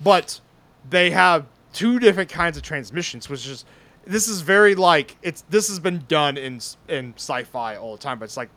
[0.00, 0.40] But
[0.88, 3.64] they have two different kinds of transmissions, which is
[4.06, 8.18] this is very like it's this has been done in in sci-fi all the time,
[8.18, 8.50] but it's like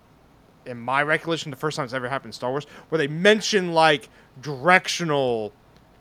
[0.66, 3.74] in my recollection, the first time it's ever happened in Star Wars, where they mention
[3.74, 4.10] like
[4.42, 5.54] directional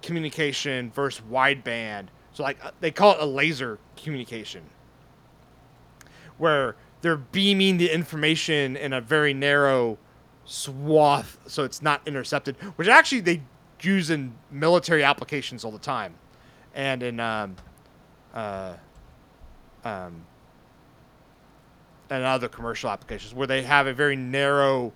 [0.07, 2.07] communication versus wideband.
[2.33, 4.63] So like uh, they call it a laser communication,
[6.39, 9.99] where they're beaming the information in a very narrow
[10.45, 12.57] swath, so it's not intercepted.
[12.77, 13.43] Which actually they
[13.83, 16.15] use in military applications all the time,
[16.75, 17.57] and in um,
[18.33, 18.75] uh,
[19.85, 20.25] um,
[22.11, 24.93] and other commercial applications where they have a very narrow,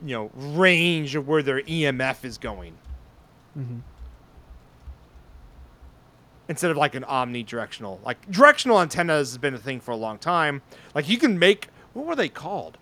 [0.00, 2.74] you know, range of where their EMF is going
[3.54, 3.78] hmm
[6.48, 8.02] instead of like an omnidirectional.
[8.04, 10.60] Like directional antennas has been a thing for a long time.
[10.94, 12.78] Like you can make what were they called?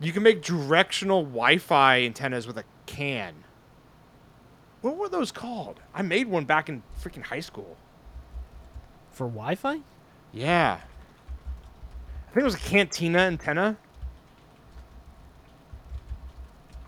[0.00, 3.34] You can make directional Wi-Fi antennas with a can.
[4.80, 5.80] What were those called?
[5.94, 7.76] I made one back in freaking high school.
[9.12, 9.80] For Wi-Fi?
[10.32, 10.80] Yeah.
[12.28, 13.76] I think it was a cantenna antenna.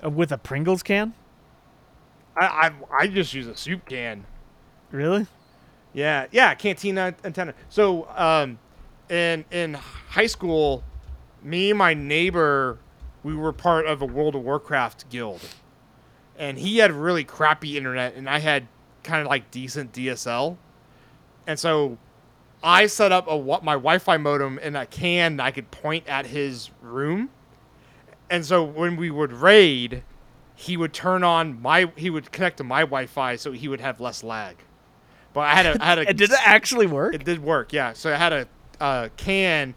[0.05, 1.15] Uh, with a Pringles can?
[2.37, 4.27] I I, I just use a soup can.
[4.91, 5.27] Really?
[5.93, 7.55] Yeah, yeah, cantenna antenna.
[7.71, 8.59] So, um,
[9.09, 10.85] in in high school,
[11.43, 12.79] me and my neighbor,
[13.23, 15.41] we were part of a World of Warcraft guild,
[16.39, 18.69] and he had really crappy internet, and I had
[19.03, 20.59] kind of like decent DSL,
[21.47, 21.97] and so
[22.63, 26.27] I set up a my Wi-Fi modem in a can that I could point at
[26.27, 27.31] his room,
[28.29, 30.03] and so when we would raid,
[30.57, 34.01] he would turn on my he would connect to my Wi-Fi so he would have
[34.01, 34.57] less lag.
[35.33, 37.15] But I had a I had a did it actually work?
[37.15, 37.93] it did work, yeah.
[37.93, 38.49] So I had a
[38.81, 39.75] uh, can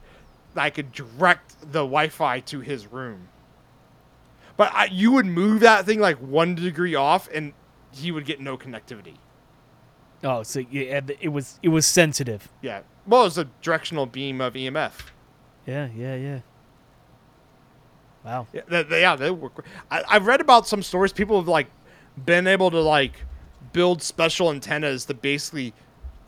[0.56, 3.28] that I could direct the Wi-Fi to his room.
[4.58, 7.54] But I, you would move that thing like one degree off, and
[7.94, 9.16] he would get no connectivity.
[10.24, 12.50] oh, so yeah, it was it was sensitive.
[12.62, 12.82] Yeah.
[13.06, 14.94] Well, it was a directional beam of EMF.
[15.66, 16.40] Yeah, yeah, yeah.
[18.24, 18.48] Wow.
[18.54, 19.66] Yeah, they, yeah, they work.
[19.90, 21.14] I, I've read about some stories.
[21.14, 21.68] People have like
[22.26, 23.14] been able to like
[23.74, 25.74] build special antennas to basically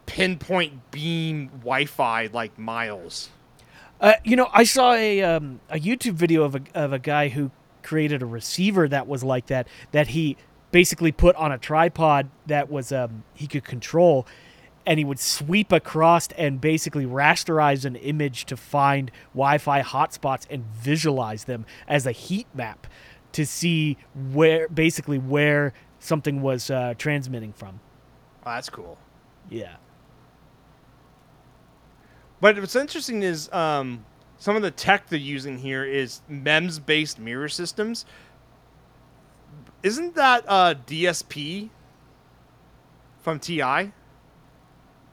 [0.06, 3.30] pinpoint beam Wi-Fi like miles.
[4.00, 7.30] Uh, you know, I saw a um, a YouTube video of a of a guy
[7.30, 7.52] who
[7.84, 9.68] created a receiver that was like that.
[9.92, 10.38] That he
[10.72, 14.26] basically put on a tripod that was um, he could control,
[14.86, 20.66] and he would sweep across and basically rasterize an image to find Wi-Fi hotspots and
[20.66, 22.88] visualize them as a heat map
[23.34, 27.80] to see where basically where something was uh, transmitting from.
[28.46, 28.98] Oh, that's cool.
[29.50, 29.76] Yeah.
[32.40, 34.04] But what's interesting is um,
[34.38, 38.06] some of the tech they're using here is MEMS-based mirror systems.
[39.84, 41.70] Isn't that uh, DSP
[43.22, 43.92] from TI?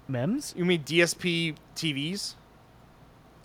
[0.08, 0.54] MEMS?
[0.56, 2.34] You mean DSP TVs?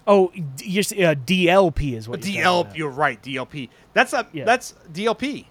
[0.05, 2.75] Oh, you're, uh, DLP is what about.
[2.75, 3.21] You're right.
[3.21, 3.69] DLP.
[3.93, 4.43] That's a Yeah.
[4.45, 5.45] that's DLP.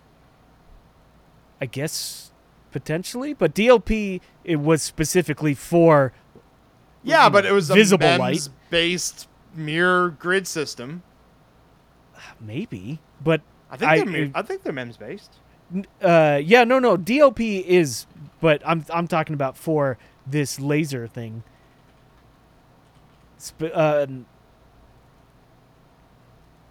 [1.60, 2.32] I guess
[2.70, 6.12] potentially, but DLP it was specifically for
[7.02, 8.18] Yeah, but know, it was a visible light.
[8.34, 11.02] MEMS-based mirror grid system.
[12.40, 13.40] maybe, but
[13.70, 15.32] I think I- they're I think they're MEMS-based.
[16.02, 18.06] uh, yeah, no, no, DLP is,
[18.40, 19.96] but I'm I'm talking about for
[20.26, 21.42] this laser thing.
[23.38, 24.06] Sp- uh,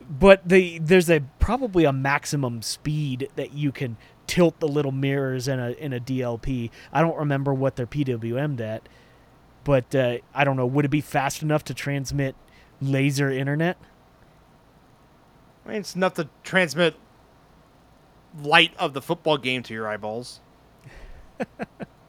[0.09, 3.97] but the there's a probably a maximum speed that you can
[4.27, 6.69] tilt the little mirrors in a in a DLP.
[6.91, 8.87] I don't remember what they're PWM'd at,
[9.63, 10.65] but uh, I don't know.
[10.65, 12.35] Would it be fast enough to transmit
[12.81, 13.77] laser internet?
[15.65, 16.95] I mean, it's enough to transmit
[18.41, 20.39] light of the football game to your eyeballs.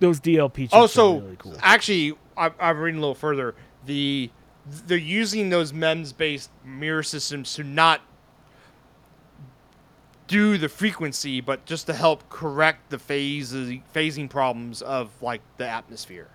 [0.00, 1.56] Those DLP chips Oh, are really cool.
[1.62, 3.54] actually, I, I'm reading a little further.
[3.86, 4.30] The
[4.86, 8.00] they're using those MEMS-based mirror systems to not
[10.26, 13.52] do the frequency, but just to help correct the phase
[13.94, 16.28] phasing problems of like the atmosphere.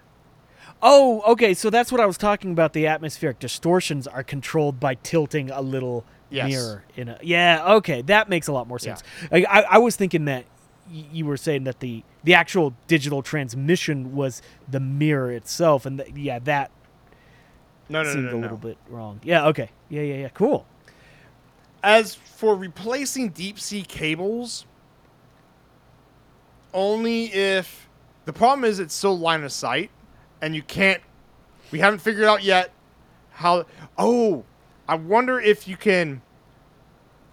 [0.81, 1.53] Oh, okay.
[1.53, 2.73] So that's what I was talking about.
[2.73, 6.49] The atmospheric distortions are controlled by tilting a little Yes.
[6.49, 7.19] mirror in a.
[7.21, 7.73] Yeah.
[7.75, 9.03] Okay, that makes a lot more sense.
[9.33, 10.45] I, I, I was thinking that
[10.91, 16.13] you were saying that the the actual digital transmission was the mirror itself, and th-
[16.15, 16.69] yeah, that
[17.89, 18.41] No, no, seemed no, no, a no.
[18.43, 19.19] little bit wrong.
[19.23, 19.47] Yeah.
[19.47, 19.69] Okay.
[19.89, 20.01] Yeah.
[20.01, 20.15] Yeah.
[20.15, 20.29] Yeah.
[20.29, 20.65] Cool.
[21.83, 24.65] As for replacing deep sea cables,
[26.73, 27.87] only if
[28.25, 29.89] the problem is it's still line of sight,
[30.41, 31.01] and you can't.
[31.71, 32.71] We haven't figured out yet
[33.31, 33.65] how.
[33.97, 34.45] Oh,
[34.87, 36.21] I wonder if you can.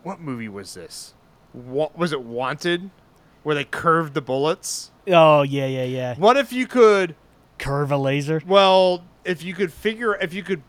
[0.02, 1.14] What movie was this?
[1.52, 2.22] What was it?
[2.22, 2.90] Wanted,
[3.42, 4.90] where they curved the bullets.
[5.06, 5.66] Oh yeah.
[5.66, 5.84] Yeah.
[5.84, 6.14] Yeah.
[6.16, 7.14] What if you could?
[7.58, 8.40] Curve a laser.
[8.46, 10.62] Well, if you could figure, if you could,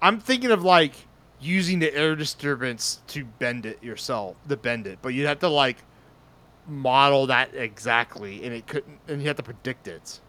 [0.00, 0.94] I'm thinking of like
[1.40, 5.48] using the air disturbance to bend it yourself, to bend it, but you'd have to
[5.48, 5.76] like
[6.66, 10.20] model that exactly, and it couldn't, and you have to predict it.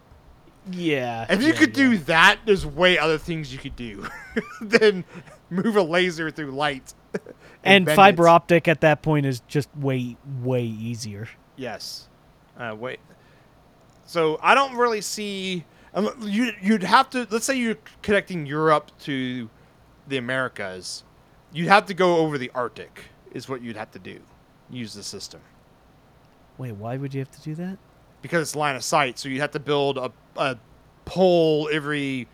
[0.72, 1.26] Yeah.
[1.30, 1.84] If you yeah, could yeah.
[1.90, 4.08] do that, there's way other things you could do
[4.62, 5.04] than
[5.64, 6.94] move a laser through light.
[7.64, 8.30] and bend fiber it.
[8.30, 11.28] optic at that point is just way way easier.
[11.56, 12.08] Yes.
[12.58, 13.00] Uh, wait.
[14.06, 15.66] So I don't really see.
[15.94, 19.50] um, You you'd have to let's say you're connecting Europe to
[20.08, 21.04] the Americas.
[21.52, 23.06] You'd have to go over the Arctic.
[23.32, 24.20] Is what you'd have to do.
[24.72, 25.42] Use the system
[26.60, 27.78] Wait, why would you have to do that?
[28.22, 29.18] because it's line of sight.
[29.18, 30.58] So you'd have to build a a
[31.06, 32.28] pole every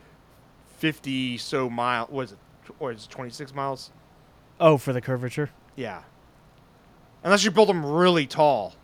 [0.78, 2.07] fifty so mile.
[2.11, 2.38] Was it
[2.80, 3.91] or is it twenty six miles?
[4.59, 5.49] Oh, for the curvature.
[5.76, 6.03] Yeah.
[7.24, 8.76] Unless you build them really tall.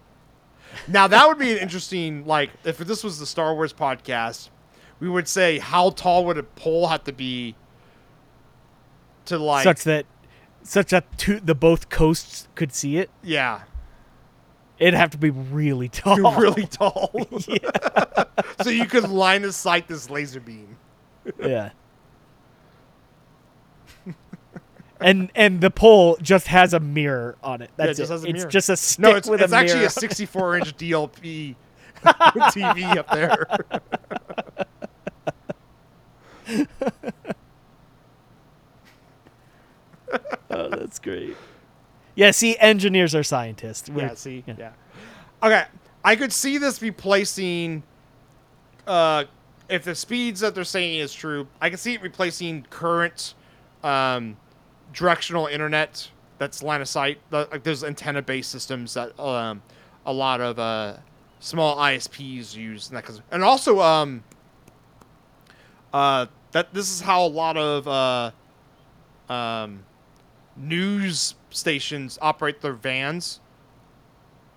[0.87, 4.49] Now that would be an interesting like if this was the Star Wars podcast,
[4.99, 7.55] we would say how tall would a pole have to be
[9.25, 10.05] to like such that
[10.63, 13.09] such that two, the both coasts could see it.
[13.23, 13.61] yeah,
[14.79, 16.17] It'd have to be really tall.
[16.17, 17.11] you're really tall.
[18.63, 20.77] so you could line of sight this laser beam.
[21.39, 21.71] yeah.
[25.01, 27.69] And and the pole just has a mirror on it.
[27.77, 28.09] Yeah, it just it.
[28.13, 28.49] has a it's mirror.
[28.49, 31.55] just a stick No, it's, with it's a actually a 64 inch DLP
[32.03, 33.45] TV up there.
[40.49, 41.35] oh, that's great.
[42.15, 43.89] Yeah, see, engineers are scientists.
[43.89, 44.55] We're- yeah, see, yeah.
[44.57, 44.71] yeah.
[45.43, 45.63] Okay,
[46.03, 47.83] I could see this replacing.
[48.85, 49.25] Uh,
[49.69, 53.35] if the speeds that they're saying is true, I can see it replacing current,
[53.83, 54.35] um,
[54.93, 57.19] directional internet that's line of sight.
[57.31, 59.61] Like there's antenna based systems that um,
[60.05, 60.97] a lot of uh,
[61.39, 64.23] small ISPs use, and that 'cause- and also um,
[65.93, 68.31] uh, that this is how a lot of uh,
[69.31, 69.83] um,
[70.55, 73.39] news stations operate their vans.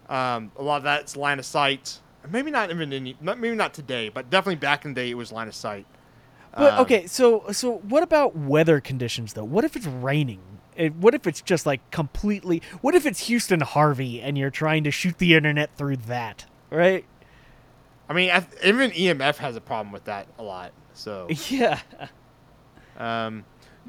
[0.08, 2.00] Um, a lot of that's line of sight.
[2.30, 5.30] Maybe not even any, maybe not today, but definitely back in the day it was
[5.32, 5.86] line of sight.
[6.56, 9.44] But Um, okay, so so what about weather conditions though?
[9.44, 10.40] What if it's raining?
[10.76, 12.60] It, what if it's just like completely?
[12.80, 16.46] What if it's Houston Harvey and you're trying to shoot the internet through that?
[16.70, 17.04] Right?
[18.08, 20.72] I mean, I, even EMF has a problem with that a lot.
[20.92, 21.80] So, Yeah.
[22.98, 23.44] um,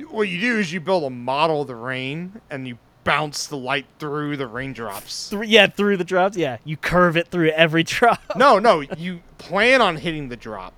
[0.10, 3.58] what you do is you build a model of the rain and you bounce the
[3.58, 5.30] light through the raindrops.
[5.30, 6.38] Thr yeah, through the drops.
[6.38, 8.22] Yeah, you curve it through every drop.
[8.36, 10.74] no, no, you plan on hitting the drop,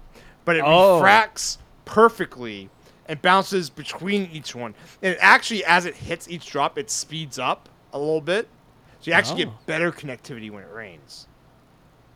[0.46, 0.96] but it Oh.
[0.98, 1.58] refracts
[1.88, 2.70] perfectly
[3.08, 4.76] and bounces between each one.
[5.02, 8.48] And it actually, as it hits each drop, it speeds up a little bit.
[9.00, 9.46] So you actually Oh.
[9.46, 11.28] get better connectivity when it rains.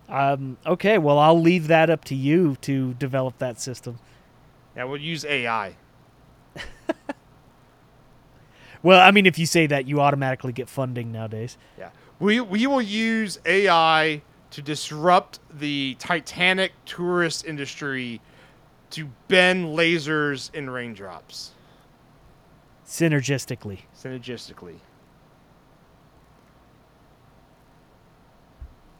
[0.10, 0.58] Um.
[0.66, 0.98] Okay.
[0.98, 4.00] Well, I'll leave that up to you to develop that system.
[4.76, 5.76] Yeah, we'll use AI.
[8.84, 11.56] Well, I mean, if you say that, you automatically get funding nowadays.
[11.78, 11.90] Yeah.
[12.20, 18.22] We we will use AI to disrupt the Titanic tourist industry
[18.92, 21.52] to bend lasers in raindrops
[22.86, 23.80] Synergistically.
[23.98, 24.76] synergistically.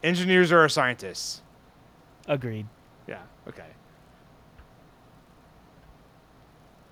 [0.04, 1.42] Engineers are scientists.
[2.28, 2.66] Agreed.
[3.08, 3.66] Yeah, okay.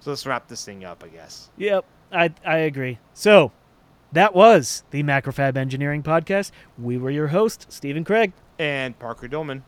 [0.01, 1.49] So let's wrap this thing up, I guess.
[1.57, 2.99] Yep, I I agree.
[3.13, 3.51] So,
[4.11, 6.51] that was the Macrofab Engineering Podcast.
[6.77, 8.33] We were your host, Stephen Craig.
[8.57, 9.63] And Parker Dillman.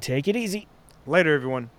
[0.00, 0.66] Take it easy.
[1.06, 1.70] Later, everyone.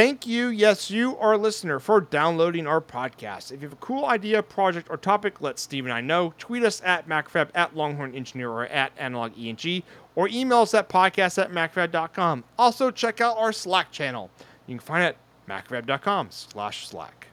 [0.00, 3.52] Thank you, yes, you, our listener, for downloading our podcast.
[3.52, 6.32] If you have a cool idea, project, or topic, let Steve and I know.
[6.38, 9.82] Tweet us at MacroFab, at Longhorn Engineer, or at Analog ENG,
[10.16, 12.44] or email us at podcast at MacroFab.com.
[12.58, 14.30] Also, check out our Slack channel.
[14.66, 17.26] You can find it at MacroFab.com slash Slack.